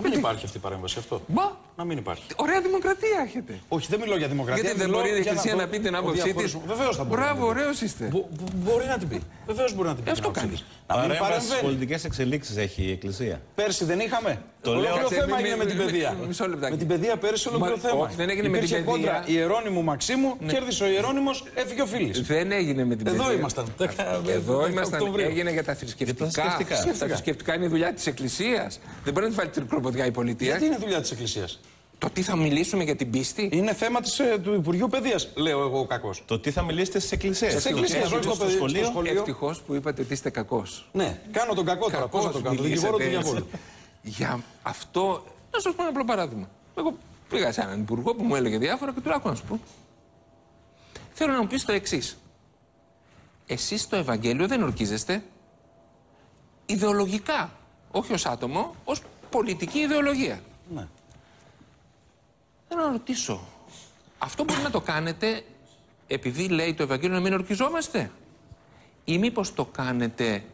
Δεν 0.00 0.12
υπάρχει 0.12 0.44
αυτή 0.44 0.56
η 0.56 0.60
παρέμβαση 0.60 0.98
αυτό. 0.98 1.20
Μπα, 1.26 1.50
να 1.76 1.84
μην 1.84 1.98
υπάρχει. 1.98 2.22
Ωραία 2.36 2.60
δημοκρατία 2.60 3.18
έχετε. 3.26 3.58
Όχι, 3.68 3.86
δεν 3.90 4.00
μιλώ 4.00 4.16
για 4.16 4.28
δημοκρατία. 4.28 4.62
Γιατί 4.62 4.78
δεν 4.78 4.86
μιλώ 4.88 4.98
μπορεί 5.00 5.10
η 5.10 5.12
για 5.20 5.30
Εκκλησία 5.30 5.50
το- 5.50 5.56
να 5.60 5.66
πει 5.68 5.78
την 5.80 5.94
ο 5.94 5.98
άποψή 5.98 6.14
της; 6.16 6.24
διαχωρισμός. 6.24 6.62
Βεβαίως 6.66 6.96
θα 6.96 7.04
μπορεί. 7.04 7.20
να 7.20 7.26
Μπράβο, 7.26 7.46
την 7.46 7.54
πει. 7.54 7.60
ωραίος 7.60 7.80
είστε. 7.80 8.04
Μπο- 8.04 8.28
μπο- 8.36 8.44
μπορεί 8.64 8.86
να 8.86 8.98
την 8.98 9.08
πει. 9.08 9.20
Βεβαίως 9.46 9.74
μπορεί 9.74 9.88
να 9.88 9.94
την 9.94 10.04
πει. 10.04 10.10
Αυτό 10.10 10.22
την 10.30 10.30
άποψή 10.30 10.46
κάνεις. 10.46 10.60
της. 10.60 10.68
Να 10.86 10.94
μην 10.98 11.08
Παρέμβαση 11.08 11.32
στι 11.32 11.40
παρεμβαίνει. 11.48 11.62
πολιτικές 11.68 12.04
εξελίξεις 12.04 12.56
έχει 12.56 12.82
η 12.82 12.90
Εκκλησία; 12.90 13.40
Πέρσι 13.54 13.84
δεν 13.84 13.98
είχαμε. 14.00 14.32
Το 14.62 14.70
Ολόκληρο 14.70 14.94
λέω- 14.94 15.02
Κάτσε, 15.02 15.14
θέμα 15.20 15.26
μη- 15.36 15.42
έγινε 15.42 15.56
μη- 15.56 15.62
με 15.64 15.70
την 15.70 15.76
μη- 15.78 15.84
παιδεία. 15.84 16.16
μισό 16.28 16.48
λεπτάκι. 16.48 16.72
Με 16.72 16.78
την 16.78 16.86
παιδεία 16.88 17.16
πέρυσι 17.16 17.48
ολόκληρο 17.48 17.76
Μα- 17.82 17.88
θέμα. 17.88 18.00
όχι, 18.04 18.14
δεν 18.14 18.28
έγινε 18.30 18.48
με 18.48 18.58
την 18.58 18.66
Υπήρξε 18.66 18.84
παιδεία. 18.84 18.92
Ναι. 18.92 19.06
κόντρα 19.06 19.24
Ιερώνυμου 19.26 19.82
Μαξίμου, 19.82 20.36
κέρδισε 20.46 20.84
ο 20.84 20.86
Ιερώνυμος, 20.86 21.44
έφυγε 21.54 21.82
ο 21.82 21.86
Φίλης. 21.86 22.20
Δεν 22.22 22.52
έγινε 22.52 22.84
με 22.84 22.96
την 22.96 23.06
Εδώ 23.06 23.16
παιδεία. 23.22 23.38
ήμασταν. 23.38 23.64
Εδώ 24.26 24.58
10 24.62 24.70
ήμασταν. 24.70 25.00
Οκτωβρίου. 25.00 25.26
Έγινε 25.26 25.50
για 25.50 25.64
τα 25.64 25.74
θρησκευτικά. 25.74 26.24
θρησκευτικά. 26.30 26.76
Τα 26.98 27.06
θρησκευτικά 27.06 27.54
είναι 27.54 27.64
η 27.64 27.68
δουλειά 27.68 27.92
της 27.92 28.06
Εκκλησίας. 28.06 28.80
Δεν 29.04 29.12
μπορεί 29.12 29.24
να 29.26 29.30
τη 29.32 29.36
βάλει 29.38 29.50
τρικλοποδιά 29.50 30.04
η 30.06 30.10
πολιτεία. 30.10 30.46
Γιατί 30.48 30.64
είναι 30.64 30.76
δουλειά 30.76 31.00
της 31.00 31.10
Εκκλησίας; 31.10 31.60
Το 31.98 32.10
τι 32.10 32.22
θα 32.22 32.36
μιλήσουμε 32.36 32.84
για 32.84 32.96
την 32.96 33.10
πίστη; 33.10 33.48
Είναι 33.52 33.74
θέμα 33.74 34.00
της, 34.00 34.18
ε, 34.18 34.38
του 34.42 34.54
Υπουργείου 34.54 34.88
Παιδείας, 34.88 35.28
λέω 35.34 35.60
εγώ 35.60 35.78
ο 35.78 35.86
κακός. 35.86 36.22
Το 36.26 36.38
τι 36.38 36.50
θα 36.50 36.62
μιλήσετε 36.62 36.98
στις 36.98 37.12
εκκλησίες. 37.12 37.52
Στις 37.52 37.64
εκκλησίες, 37.64 38.12
όχι 38.12 38.22
στο 38.22 38.36
παιδί- 38.36 38.50
στο 38.50 38.84
σχολείο. 38.84 39.12
Ευτυχώς 39.18 39.60
που 39.62 39.74
είπατε 39.74 40.02
ότι 40.02 40.12
είστε 40.12 40.30
κακός. 40.30 40.88
Ναι, 40.92 41.20
κάνω 41.30 41.54
τον 41.54 41.64
κακό 41.64 41.90
τώρα. 41.90 42.08
Πώς 42.08 42.24
θα 42.24 42.30
το 42.30 42.40
κάνω, 42.40 42.56
τον 42.56 42.64
δικηγόρο 42.64 42.96
του 42.96 43.02
διαβόλου. 43.04 43.46
Για 44.02 44.40
αυτό, 44.62 45.24
να 45.52 45.60
σας 45.60 45.74
πω 45.74 45.82
ένα 45.82 45.90
απλό 45.90 46.04
παράδειγμα. 46.04 46.48
Εγώ 46.78 46.96
πήγα 47.28 47.52
σε 47.52 47.60
έναν 47.60 47.80
υπουργό 47.80 48.14
που 48.14 48.24
μου 48.24 48.34
έλεγε 48.34 48.58
διάφορα 48.58 48.92
και 48.92 49.00
του 49.00 49.08
λέω 49.08 49.16
«Άκου 49.16 49.28
να 49.28 49.34
σου 49.34 49.44
πω. 49.48 49.60
Θέλω 51.12 51.32
να 51.32 51.40
μου 51.40 51.46
πεις 51.46 51.64
το 51.64 51.72
εξής. 51.72 52.18
Εσείς 53.46 53.80
στο 53.80 53.96
Ευαγγέλιο 53.96 54.46
δεν 54.46 54.62
ορκίζεστε 54.62 55.22
ιδεολογικά, 56.66 57.50
όχι 57.90 58.12
ως 58.12 58.26
άτομο, 58.26 58.74
ως 58.84 59.00
πολιτική 59.30 59.78
ιδεολογία. 59.78 60.40
Ναι. 60.74 60.86
Θέλω 62.76 62.86
να 62.86 62.92
ρωτήσω. 62.92 63.40
Αυτό 64.18 64.44
μπορεί 64.44 64.60
να 64.62 64.70
το 64.70 64.80
κάνετε 64.80 65.44
επειδή 66.06 66.48
λέει 66.48 66.74
το 66.74 66.82
Ευαγγέλιο 66.82 67.14
να 67.14 67.20
μην 67.20 67.32
ορκιζόμαστε; 67.32 68.10
Ή 69.04 69.18
μήπως 69.18 69.54
το 69.54 69.64
κάνετε 69.64 70.44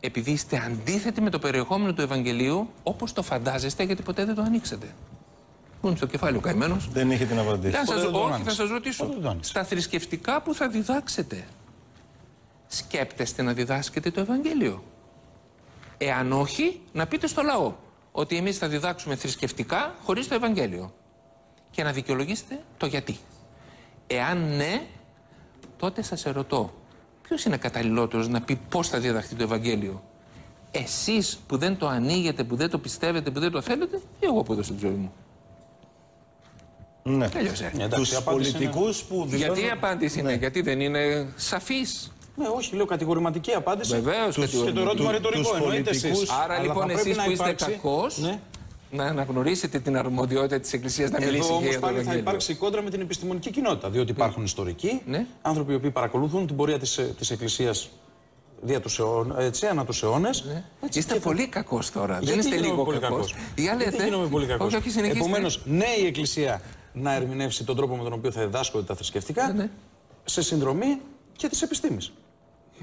επειδή 0.00 0.30
είστε 0.30 0.62
αντίθετοι 0.66 1.20
με 1.20 1.30
το 1.30 1.38
περιεχόμενο 1.38 1.92
του 1.94 2.00
Ευαγγελίου 2.00 2.70
όπως 2.82 3.12
το 3.12 3.22
φαντάζεστε 3.22 3.82
γιατί 3.82 4.02
ποτέ 4.02 4.24
δεν 4.24 4.34
το 4.34 4.42
ανοίξατε; 4.42 4.86
Μου 5.80 5.88
είναι 5.88 5.96
στο 5.96 6.06
κεφάλι 6.06 6.36
ο 6.36 6.40
καημένος; 6.40 6.88
Δεν 6.88 7.10
είχε 7.10 7.24
την 7.24 7.38
απαντήση. 7.38 7.76
Θα 7.76 7.86
σας, 7.86 8.02
δεν 8.02 8.12
το 8.12 8.18
όχι, 8.18 8.32
άνοιξε. 8.32 8.50
θα 8.50 8.50
σας 8.50 8.68
ρωτήσω. 8.70 9.02
Ποτέ 9.04 9.14
δεν 9.14 9.22
το 9.22 9.28
άνοιξε. 9.28 9.50
Στα 9.50 9.64
θρησκευτικά 9.64 10.42
που 10.42 10.54
θα 10.54 10.68
διδάξετε, 10.68 11.44
σκέπτεστε 12.66 13.42
να 13.42 13.52
διδάσκετε 13.52 14.10
το 14.10 14.20
Ευαγγέλιο; 14.20 14.84
Εάν 15.98 16.32
όχι, 16.32 16.80
να 16.92 17.06
πείτε 17.06 17.26
στο 17.26 17.42
λαό 17.42 17.74
ότι 18.12 18.36
εμείς 18.36 18.58
θα 18.58 18.68
διδάξουμε 18.68 19.16
θρησκευτικά 19.16 19.94
χωρίς 20.04 20.28
το 20.28 20.34
Ευαγγέλιο. 20.34 20.92
Και 21.74 21.82
να 21.82 21.92
δικαιολογήσετε 21.92 22.58
το 22.76 22.86
γιατί. 22.86 23.16
Εάν 24.06 24.56
ναι, 24.56 24.80
τότε 25.76 26.02
σας 26.02 26.26
ερωτώ, 26.26 26.72
ποιος 27.22 27.44
είναι 27.44 27.56
καταλληλότερος 27.56 28.28
να 28.28 28.40
πει 28.40 28.58
πώς 28.68 28.88
θα 28.88 28.98
διδαχθεί 28.98 29.34
το 29.34 29.42
Ευαγγέλιο; 29.42 30.02
Εσείς 30.70 31.38
που 31.46 31.56
δεν 31.56 31.76
το 31.76 31.86
ανοίγετε, 31.86 32.44
που 32.44 32.56
δεν 32.56 32.70
το 32.70 32.78
πιστεύετε, 32.78 33.30
που 33.30 33.40
δεν 33.40 33.50
το 33.50 33.60
θέλετε, 33.62 33.96
ή 33.96 34.26
εγώ 34.26 34.42
που 34.42 34.52
έδωσα 34.52 34.72
τη 34.72 34.78
ζωή 34.78 34.90
μου; 34.90 35.12
Ναι. 37.02 37.28
Τέλειωσε. 37.28 37.72
Ναι, 37.74 37.84
εντάξει, 37.84 38.12
η 38.14 38.16
Του 38.16 38.22
απάντηση 38.30 38.52
πολιτικούς 38.52 39.02
που 39.02 39.14
δηλώνουν. 39.26 39.36
Γιατί 39.54 39.60
η 39.66 39.70
απάντηση 39.70 40.18
είναι, 40.18 40.34
γιατί 40.34 40.60
δεν 40.62 40.80
είναι 40.80 41.28
σαφής; 41.36 42.12
Ναι, 42.36 42.46
όχι, 42.48 42.76
λέω 42.76 42.86
κατηγορηματική 42.86 43.52
απάντηση. 43.52 43.92
Βεβαίως, 44.00 44.34
Τους- 44.34 44.50
Και 44.50 44.56
το 44.56 44.64
κατηγορηματική. 44.64 44.80
ερώτημα 44.80 45.08
Του- 45.10 45.16
ρητορικό 45.16 45.50
τους 45.50 45.58
εννοείται 45.58 45.82
πολιτικούς- 45.90 46.18
εσείς. 46.22 46.30
Άρα 46.30 46.54
Αλλά 46.54 46.62
λοιπόν 46.62 46.80
θα 46.80 46.86
πρέπει 46.86 47.00
εσείς 47.00 47.16
να 47.16 47.24
που 47.24 47.30
είστε 47.30 47.44
υπάρξει- 47.44 47.70
κακός, 47.70 48.18
Ναι. 48.18 48.40
Να 48.94 49.04
αναγνωρίσετε 49.04 49.78
την 49.78 49.96
αρμοδιότητα 49.96 50.60
της 50.60 50.72
Εκκλησίας 50.72 51.10
να 51.10 51.18
μιλήσει 51.18 51.36
Εδώ 51.36 51.46
και 51.46 51.52
όμω 51.52 51.62
για 51.68 51.74
το 51.74 51.80
πάλι 51.80 51.94
θα 51.94 52.00
Ευαγγέλιο. 52.00 52.20
υπάρξει 52.28 52.54
κόντρα 52.54 52.82
με 52.82 52.90
την 52.90 53.00
επιστημονική 53.00 53.50
κοινότητα. 53.50 53.90
Διότι 53.90 54.10
υπάρχουν 54.10 54.44
ιστορικοί, 54.44 55.02
Ναι. 55.06 55.26
άνθρωποι 55.42 55.72
οι 55.72 55.74
οποίοι 55.74 55.90
παρακολουθούν 55.90 56.46
την 56.46 56.56
πορεία 56.56 56.78
της 56.78 57.00
της 57.18 57.30
Εκκλησίας 57.30 57.88
δια 58.62 58.80
τους 58.80 58.98
αιών, 58.98 59.34
έτσι, 59.38 59.66
ανά 59.66 59.84
τους 59.84 60.02
αιώνες. 60.02 60.44
Είστε 60.92 61.14
πολύ 61.14 61.46
κακός 61.46 61.90
τώρα. 61.90 62.14
Δεν 62.14 62.22
Γιατί 62.22 62.38
είστε 62.38 62.50
γίνομαι 62.54 62.66
λίγο 62.72 62.84
πολύ 62.84 62.98
κακός. 62.98 63.32
κακός; 63.32 63.34
Για 63.56 63.74
Γιατί 63.74 63.84
λέτε. 63.92 64.04
γίνομαι 64.04 64.26
πολύ 64.26 64.46
κακός; 64.46 64.66
Όχι, 64.66 64.76
όχι, 64.76 64.90
συνεχίστε. 64.90 65.18
Επομένως, 65.18 65.60
ναι 65.64 65.86
η 66.02 66.06
Εκκλησία 66.06 66.60
να 66.92 67.14
ερμηνεύσει 67.14 67.64
τον 67.64 67.76
τρόπο 67.76 67.96
με 67.96 68.02
τον 68.02 68.12
οποίο 68.12 68.30
θα 68.32 68.40
διδάσκονται 68.40 68.84
τα 68.84 68.94
θρησκευτικά 68.94 69.46
Ναι, 69.46 69.52
ναι. 69.62 69.70
σε 70.24 70.42
συνδρομή 70.42 71.00
και 71.36 71.48
της 71.48 71.62
επιστήμης. 71.62 72.12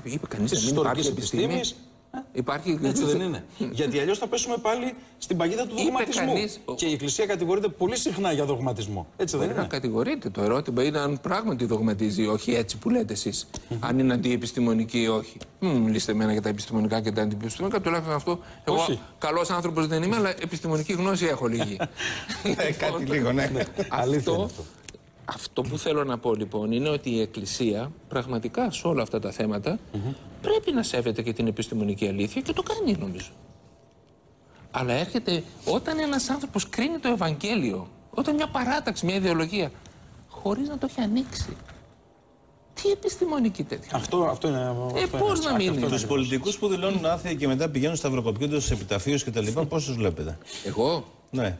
Είπε 0.04 0.28
κανείς 0.28 0.52
Τη 0.52 0.56
να 0.58 0.64
μην 0.72 0.76
υπάρχει 0.80 1.00
ιστορική 1.00 1.20
επιστήμης. 1.36 1.76
Επιστήμη. 2.12 2.26
Υπάρχει... 2.34 2.80
Έτσι 2.84 3.04
δεν 3.06 3.22
είναι. 3.22 3.44
Γιατί 3.72 4.00
αλλιώς 4.00 4.18
θα 4.18 4.28
πέσουμε 4.28 4.58
πάλι 4.62 4.94
στην 5.18 5.38
παγίδα 5.38 5.64
του 5.68 5.74
Είπε 5.74 5.82
δογματισμού. 5.82 6.26
κανείς- 6.26 6.60
Και 6.76 6.86
η 6.86 6.92
Εκκλησία 6.94 7.26
κατηγορείται 7.26 7.68
πολύ 7.68 7.98
συχνά 7.98 8.32
για 8.32 8.46
δογματισμό. 8.46 9.08
Έτσι 9.18 9.38
δεν 9.38 9.46
Μπορεί 9.46 9.58
να 9.58 9.64
είναι. 9.64 9.74
κατηγορείτε. 9.74 10.30
Το 10.30 10.42
ερώτημα 10.42 10.84
είναι 10.84 11.00
αν 11.00 11.20
πράγματι 11.22 11.66
δογματίζει 11.66 12.24
ή 12.24 12.28
όχι 12.28 12.52
έτσι 12.54 12.78
που 12.78 12.90
λέτε 12.90 13.14
εσείς. 13.14 13.48
Αν 13.80 14.00
είναι 14.00 14.14
αντιεπιστημονική 14.14 15.02
ή 15.02 15.08
όχι. 15.08 15.38
Μην 15.60 15.72
μου 15.72 15.80
μιλήσετε 15.82 16.12
εμένα 16.12 16.32
για 16.32 16.42
τα 16.42 16.50
επιστημονικά 16.50 17.02
και 17.02 17.12
τα 17.12 17.22
αντιεπιστημονικά. 17.22 17.82
Τουλάχιστον 17.82 18.16
αυτό. 18.16 18.40
Εγώ 18.64 18.78
Όχι. 18.78 19.00
καλός 19.18 19.50
άνθρωπος 19.50 19.88
δεν 19.88 20.04
είμαι, 20.04 20.16
αλλά 20.16 20.30
επιστημονική 20.42 20.94
γνώση 20.94 21.26
έχω 21.26 21.48
λίγη. 21.48 21.78
Ε, 22.44 22.72
Κάτι 22.86 23.04
λίγο, 23.06 23.32
ναι. 23.32 23.50
Αλήθεια 23.90 24.34
είναι 24.34 24.44
αυτό, 24.44 24.44
αυτό. 24.44 24.64
αυτό 25.26 25.62
που 25.62 25.78
θέλω 25.78 26.04
να 26.04 26.18
πω 26.18 26.34
λοιπόν 26.36 26.72
είναι 26.72 26.90
ότι 26.90 27.10
η 27.10 27.22
Εκκλησία 27.22 27.92
πραγματικά 28.10 28.72
σε 28.72 28.88
όλα 28.88 29.02
αυτά 29.02 29.20
τα 29.20 29.32
θέματα 29.32 29.80
πρέπει 30.42 30.72
να 30.72 30.84
σέβεται 30.84 31.22
και 31.22 31.34
την 31.34 31.48
επιστημονική 31.48 32.08
αλήθεια 32.08 32.42
και 32.42 32.54
το 32.54 32.64
κάνει 32.64 32.98
νομίζω. 33.00 33.32
Αλλά 34.72 34.94
έρχεται 34.94 35.44
όταν 35.66 36.00
ένας 36.00 36.30
άνθρωπος 36.30 36.70
κρίνει 36.70 36.98
το 36.98 37.08
Ευαγγέλιο, 37.08 37.88
όταν 38.10 38.36
μια 38.36 38.48
παράταξη, 38.48 39.06
μια 39.06 39.16
ιδεολογία, 39.16 39.72
χωρίς 40.28 40.68
να 40.68 40.78
το 40.78 40.88
έχει 40.90 41.02
ανοίξει. 41.02 41.58
Τι 42.74 42.90
επιστημονική 42.90 43.64
τέτοια. 43.64 43.92
Αυτό, 43.96 44.24
αυτό 44.24 44.48
είναι. 44.48 44.76
Ε, 44.96 45.04
αυτό 45.04 45.18
πώς 45.18 45.40
είναι, 45.40 45.50
να 45.50 45.56
μην 45.56 45.70
αυτό 45.70 45.80
είναι. 45.80 45.90
Τους 45.90 46.06
πολιτικούς 46.06 46.58
που 46.58 46.68
δηλώνουν 46.68 47.06
άθεοι 47.06 47.36
και 47.36 47.48
μετά 47.48 47.70
πηγαίνουν 47.70 47.96
σταυροκοπιούνται 47.96 48.60
στου 48.60 48.74
επιταφείου 48.74 49.18
κτλ. 49.26 49.48
Πώ 49.48 49.78
του 49.82 49.94
βλέπετε; 49.94 50.38
Εγώ, 50.66 51.06
Ναι. 51.30 51.58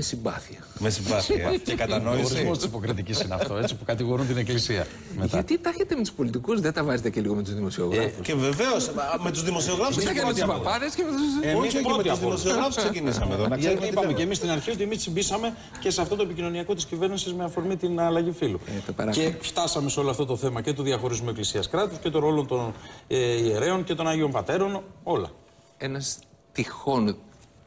Με 0.00 0.06
συμπάθεια. 0.06 0.58
Με 0.78 0.90
συμπάθεια 0.90 1.56
και 1.64 1.72
Ο 1.72 1.76
κατανόηση. 1.76 2.24
ορισμός 2.32 2.56
της 2.58 2.66
υποκριτικής 2.66 3.20
είναι 3.20 3.34
αυτό, 3.34 3.56
έτσι, 3.56 3.74
που 3.76 3.84
κατηγορούν 3.84 4.26
την 4.26 4.36
Εκκλησία. 4.36 4.86
Μετά. 5.16 5.26
Γιατί 5.26 5.58
τα 5.58 5.68
έχετε 5.68 5.94
με 5.94 6.00
τους 6.00 6.12
πολιτικούς, 6.12 6.60
δεν 6.60 6.72
τα 6.72 6.84
βάζετε 6.84 7.10
και 7.10 7.20
λίγο 7.20 7.34
με 7.34 7.42
τους 7.42 7.54
δημοσιογράφους. 7.54 8.12
Και 8.22 8.34
βεβαίως 8.34 8.90
με 9.22 9.30
τους 9.30 9.42
δημοσιογράφους 9.42 9.96
Τα 10.04 10.10
έχετε 10.10 10.26
με 10.26 10.32
τους 10.32 10.38
ξεκινήσαμε. 10.40 10.64
παπάδες 10.64 10.94
και 10.94 11.02
με 11.02 11.10
τους... 11.10 11.48
Εμείς 11.50 11.60
Όχι, 11.60 11.76
και 11.76 11.80
πρώτοι 11.82 11.96
με 11.96 12.02
τους 12.02 12.12
από 12.12 12.26
όλους. 12.26 12.40
δημοσιογράφους 12.42 12.76
ξεκινήσαμε 12.76 13.34
εδώ. 13.34 13.46
Να 13.48 13.56
ξέρουμε 13.56 13.68
Γιατί 13.68 13.80
τι 13.80 13.86
είπαμε 13.92 14.06
λέμε. 14.06 14.18
και 14.18 14.22
εμείς 14.24 14.36
στην 14.36 14.50
αρχή 14.50 14.70
ότι 14.70 14.82
εμείς 14.82 14.98
τσιμπήσαμε 14.98 15.54
και 15.80 15.90
σε 15.90 16.00
αυτό 16.00 16.16
το 16.16 16.22
επικοινωνιακό 16.22 16.74
της 16.74 16.84
κυβέρνησης 16.86 17.34
με 17.34 17.44
αφορμή 17.44 17.76
την 17.76 18.00
αλλαγή 18.00 18.30
φύλου. 18.32 18.60
Ε, 18.66 18.70
το 18.86 18.92
παράκανα. 18.92 19.26
και 19.28 19.34
φτάσαμε 19.40 19.90
σε 19.90 20.00
όλο 20.00 20.10
αυτό 20.10 20.24
το 20.26 20.36
θέμα 20.36 20.60
και 20.60 20.72
του 20.72 20.82
διαχωρισμού 20.82 21.28
Εκκλησίας 21.28 21.68
κράτους 21.68 21.98
και 21.98 22.10
των 22.10 22.20
ρόλων 22.20 22.46
των 22.46 22.72
ε, 23.08 23.16
ιερέων 23.44 23.84
και 23.84 23.94
των 23.94 24.08
Αγίων 24.08 24.30
Πατέρων. 24.30 24.82
Όλα. 25.02 25.30
ένας 25.76 26.18
τυχόν 26.52 27.16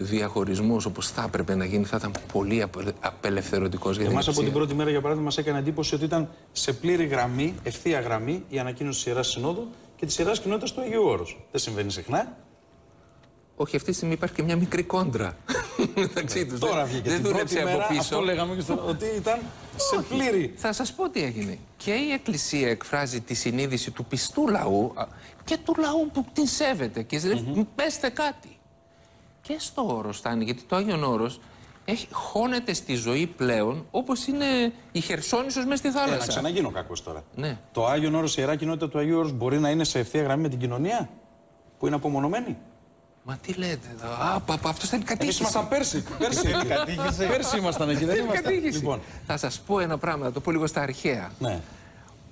διαχωρισμός 0.04 0.86
όπως 0.86 1.08
θα 1.08 1.24
έπρεπε 1.28 1.56
να 1.56 1.66
γίνει 1.66 1.86
θα 1.86 1.98
ήταν 1.98 2.12
πολύ 2.32 2.62
απε- 2.62 2.94
απελευθερωτικός 3.00 3.96
για 3.96 4.04
την 4.04 4.12
Εμάς 4.12 4.28
από 4.28 4.32
Εκκλησία. 4.32 4.52
την 4.54 4.62
πρώτη 4.62 4.76
μέρα, 4.78 4.90
για 4.90 5.00
παράδειγμα, 5.02 5.26
μας 5.28 5.38
έκανε 5.38 5.60
εντύπωση 5.60 5.96
ότι 5.96 6.04
ήταν 6.06 6.30
σε 6.52 6.74
πλήρη 6.74 7.06
γραμμή, 7.06 7.56
ευθεία 7.64 8.00
γραμμή, 8.00 8.44
η 8.50 8.60
ανακοίνωση 8.60 8.98
της 8.98 9.08
Ιεράς 9.08 9.28
Συνόδου 9.28 9.68
και 9.96 10.06
της 10.06 10.18
Ιεράς 10.18 10.40
Κοινότητας 10.40 10.74
του 10.74 10.82
Αγίου 10.82 11.04
Όρους. 11.04 11.38
Δεν 11.52 11.62
συμβαίνει 11.62 11.92
συχνά. 11.92 12.38
Όχι, 13.56 13.76
αυτή 13.76 13.90
τη 13.90 13.96
στιγμή 13.96 14.14
υπάρχει 14.14 14.36
και 14.36 14.44
μια 14.44 14.56
μικρή 14.56 14.84
κόντρα 14.84 15.38
μεταξύ 15.96 16.46
τους. 16.46 16.60
Τώρα 16.60 16.76
Δεν- 16.76 16.86
βγήκε 16.86 17.10
Δεν 17.10 17.22
την 17.24 17.32
πρώτη 17.32 17.34
δούλεψε 17.34 17.64
μέρα. 17.64 17.72
από 17.86 17.98
Αυτό 18.00 18.16
πίσω. 18.18 18.20
λέγαμε 18.26 18.56
και 18.56 18.62
στο, 18.62 18.84
ότι 18.90 19.06
ήταν 19.18 19.40
σε 19.76 20.02
πλήρη. 20.10 20.54
Θα 20.56 20.74
σας 20.74 20.94
πω 20.94 21.10
τι 21.10 21.24
έγινε. 21.24 21.58
Και 21.78 21.92
η 21.92 22.12
Εκκλησία 22.12 22.70
εκφράζει 22.70 23.22
τη 23.22 23.34
συνείδηση 23.34 23.92
του 23.92 24.06
πιστού 24.06 24.48
λαού 24.48 24.92
α, 24.96 25.06
και 25.44 25.58
του 25.66 25.76
λαού 25.80 26.10
που 26.14 26.26
την 26.34 26.48
σέβεται. 26.48 27.02
Και 27.04 27.20
λέει, 27.20 27.68
πέστε 27.76 28.10
κάτι. 28.10 28.58
Και 29.48 29.56
στο 29.60 29.96
όρος 29.98 30.18
φτάνει, 30.18 30.44
γιατί 30.44 30.64
το 30.64 30.76
Άγιον 30.76 31.04
Όρος 31.04 31.40
έχει, 31.86 32.08
χώνεται 32.12 32.74
στη 32.74 32.96
ζωή 32.96 33.28
πλέον 33.28 33.86
όπως 33.92 34.28
είναι 34.28 34.46
η 34.92 35.00
Χερσόνησος 35.00 35.66
μέσα 35.66 35.76
στη 35.78 35.88
Ε, 35.88 35.92
να 35.92 36.00
θάλασσα. 36.00 36.28
ξαναγίνω 36.28 36.70
κακό 36.70 36.94
τώρα. 37.04 37.24
Ναι. 37.36 37.58
Το 37.72 37.86
Άγιον 37.88 38.16
Όρος, 38.16 38.32
η 38.34 38.36
Ιερά 38.40 38.56
Κοινότητα 38.56 38.90
του 38.90 38.98
Αγίου 39.00 39.18
Όρους 39.18 39.32
μπορεί 39.32 39.60
να 39.60 39.70
είναι 39.70 39.84
σε 39.84 40.00
ευθεία 40.00 40.22
γραμμή 40.24 40.42
με 40.42 40.50
την 40.50 40.60
κοινωνία 40.60 41.10
που 41.80 41.88
είναι 41.88 41.96
απομονωμένη; 41.96 42.58
Μα 43.24 43.38
τι 43.42 43.54
λέτε 43.54 43.88
εδώ. 43.94 44.08
Α, 44.14 44.40
πα, 44.40 44.58
πα, 44.58 44.70
αυτός 44.70 44.90
θέλει 44.90 45.02
Εμείς 45.02 45.14
κατήχηση. 45.14 45.40
ήμασταν 45.42 45.68
πέρσι. 45.68 46.04
Πέρσι, 46.18 46.52
Κατήχηση. 46.76 47.28
πέρσι 47.28 47.58
ήμασταν 47.58 47.90
εκεί, 47.90 48.06
δεν 48.06 48.08
Θέλει 48.16 48.20
ήμασταν. 48.28 48.44
κατήχηση. 48.44 48.78
Λοιπόν, 48.78 49.02
Θα 49.28 49.38
σας 49.38 49.60
πω 49.60 49.80
ένα 49.80 49.98
πράγμα, 49.98 50.26
να 50.26 50.32
το 50.32 50.40
πω 50.40 50.52
λίγο 50.52 50.68
στα 50.68 50.82
αρχαία. 50.82 51.32
ναι. 51.40 51.62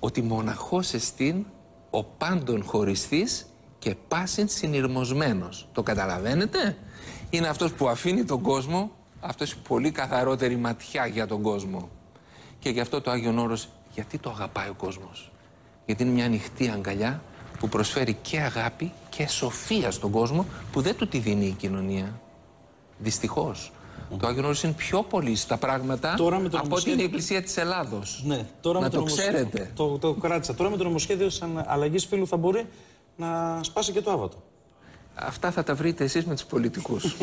Ότι 0.00 0.22
μοναχός 0.22 0.92
εστίν 0.92 1.44
ο 1.90 2.04
πάντων 2.04 2.64
χωριστής 2.64 3.46
και 3.82 3.94
πάσιν 4.08 4.48
συνειρμοσμένος. 4.48 5.68
Το 5.72 5.82
καταλαβαίνετε; 5.82 6.76
Είναι 7.30 7.48
αυτός 7.48 7.72
που 7.72 7.88
αφήνει 7.88 8.24
τον 8.24 8.40
κόσμο, 8.40 8.90
αυτός 9.20 9.50
έχει 9.50 9.60
πολύ 9.68 9.90
καθαρότερη 9.90 10.56
ματιά 10.56 11.06
για 11.06 11.26
τον 11.26 11.42
κόσμο. 11.42 11.88
Και 12.58 12.70
γι' 12.70 12.80
αυτό 12.80 13.00
το 13.00 13.10
Άγιον 13.10 13.38
Όρος, 13.38 13.68
γιατί 13.94 14.18
το 14.18 14.30
αγαπάει 14.30 14.68
ο 14.68 14.74
κόσμος; 14.74 15.30
Γιατί 15.86 16.02
είναι 16.02 16.12
μια 16.12 16.24
ανοιχτή 16.24 16.68
αγκαλιά 16.68 17.22
που 17.58 17.68
προσφέρει 17.68 18.16
και 18.22 18.40
αγάπη 18.40 18.92
και 19.08 19.28
σοφία 19.28 19.90
στον 19.90 20.10
κόσμο 20.10 20.46
που 20.72 20.80
δεν 20.80 20.96
του 20.96 21.08
τη 21.08 21.18
δίνει 21.18 21.46
η 21.46 21.52
κοινωνία. 21.52 22.20
Δυστυχώς. 22.98 23.72
Το 24.18 24.26
Άγιο 24.26 24.42
Όρος 24.44 24.62
είναι 24.62 24.72
πιο 24.72 25.02
πολύ 25.02 25.36
στα 25.36 25.56
πράγματα 25.56 26.14
Τώρα 26.14 26.38
με 26.38 26.48
το 26.48 26.56
από 26.56 26.58
ότι 26.58 26.68
νομοσχέδιο- 26.68 26.92
είναι 26.94 27.02
η 27.02 27.04
Εκκλησία 27.04 27.42
της 27.42 27.56
Ελλάδος. 27.56 28.22
Ναι, 28.26 28.46
τώρα 28.60 28.78
Να 28.78 28.84
με 28.84 28.90
το 28.90 28.96
νομοσχέδιο- 28.96 29.32
ξέρετε. 29.48 29.70
Το, 29.74 29.98
το 29.98 30.12
κράτησα. 30.12 30.54
Τώρα 30.54 30.70
με 30.70 30.76
το 30.76 30.84
νομοσχέδιο 30.84 31.30
σαν 31.30 31.64
αλλαγής 31.66 32.06
φίλου 32.06 32.26
θα 32.26 32.36
μπορεί 32.36 32.66
να 33.16 33.58
σπάσει 33.62 33.92
και 33.92 34.00
το 34.00 34.10
άβατο. 34.10 34.42
Αυτά 35.14 35.50
θα 35.50 35.62
τα 35.62 35.74
βρείτε 35.74 36.04
εσείς 36.04 36.24
με 36.24 36.34
τους 36.34 36.44
πολιτικούς. 36.44 37.02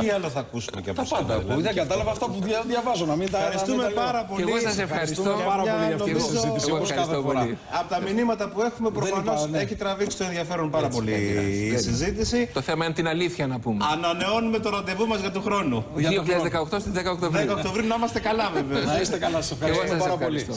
Τι 0.00 0.10
άλλο 0.14 0.28
θα 0.28 0.40
ακούσουμε 0.40 0.80
και 0.80 0.90
από 0.90 0.98
Τα 0.98 1.02
εσένα, 1.04 1.20
πάντα 1.20 1.34
δηλαδή. 1.34 1.50
ακούω. 1.52 1.62
Δεν 1.62 1.74
κατάλαβα 1.74 2.10
αυτά 2.10 2.26
που 2.26 2.38
δια- 2.42 2.62
διαβάζω. 2.66 3.04
Να 3.06 3.16
μην 3.16 3.30
τα 3.30 3.38
Ευχαριστούμε 3.38 3.76
να 3.82 3.86
μην 3.88 3.94
τα 3.94 4.00
λέω. 4.02 4.10
πάρα 4.12 4.20
Και 4.20 4.32
πολύ. 4.32 4.42
εγώ 4.50 4.58
σας 4.60 4.78
ευχαριστώ 4.78 5.22
πάρα 5.52 5.62
πολύ 5.62 5.84
για 5.86 5.94
αυτή 5.98 6.12
τη 6.12 6.18
νομίζω- 6.18 6.26
συζήτηση. 6.40 6.66
Εγώ 6.68 6.76
όπως 6.76 6.88
κάθε 6.88 7.00
ευχαριστώ 7.00 7.26
φορά. 7.28 7.40
πολύ. 7.40 7.58
Από 7.80 7.88
τα 7.94 7.98
μηνύματα 8.06 8.44
που 8.48 8.58
έχουμε, 8.68 8.90
προφανώ 8.90 9.32
είπα, 9.32 9.46
ναι. 9.48 9.58
έχει 9.58 9.74
τραβήξει 9.82 10.16
το 10.20 10.24
ενδιαφέρον 10.24 10.70
πάρα 10.70 10.88
πολύ 10.88 11.10
η 11.10 11.68
έτσι. 11.74 11.84
συζήτηση. 11.88 12.50
το 12.52 12.60
θέμα 12.60 12.84
είναι 12.84 12.94
την 12.94 13.08
αλήθεια 13.08 13.46
να 13.46 13.58
πούμε. 13.58 13.84
Ανανεώνουμε 13.92 14.58
το 14.58 14.68
ραντεβού 14.70 15.06
μας 15.06 15.20
για 15.20 15.30
του 15.30 15.42
χρόνου. 15.42 15.78
Για 15.96 16.10
τον 16.12 16.24
2018 16.24 16.80
στις 16.80 16.92
10 16.92 17.10
Οκτωβρίου. 17.16 17.46
10 17.50 17.56
Οκτωβρίου 17.56 17.86
να 17.86 17.94
είμαστε 17.94 18.20
καλά, 18.20 18.50
βέβαια. 18.54 18.84
Να 18.84 19.00
είστε 19.00 19.18
καλά. 19.18 19.40
Σας 19.42 19.58
Και 19.58 19.64
εγώ 19.64 19.70
ευχαριστώ 19.72 19.96
σας 19.96 20.04
πάρα 20.06 20.16
πολύ. 20.24 20.36
ευχαριστώ. 20.40 20.54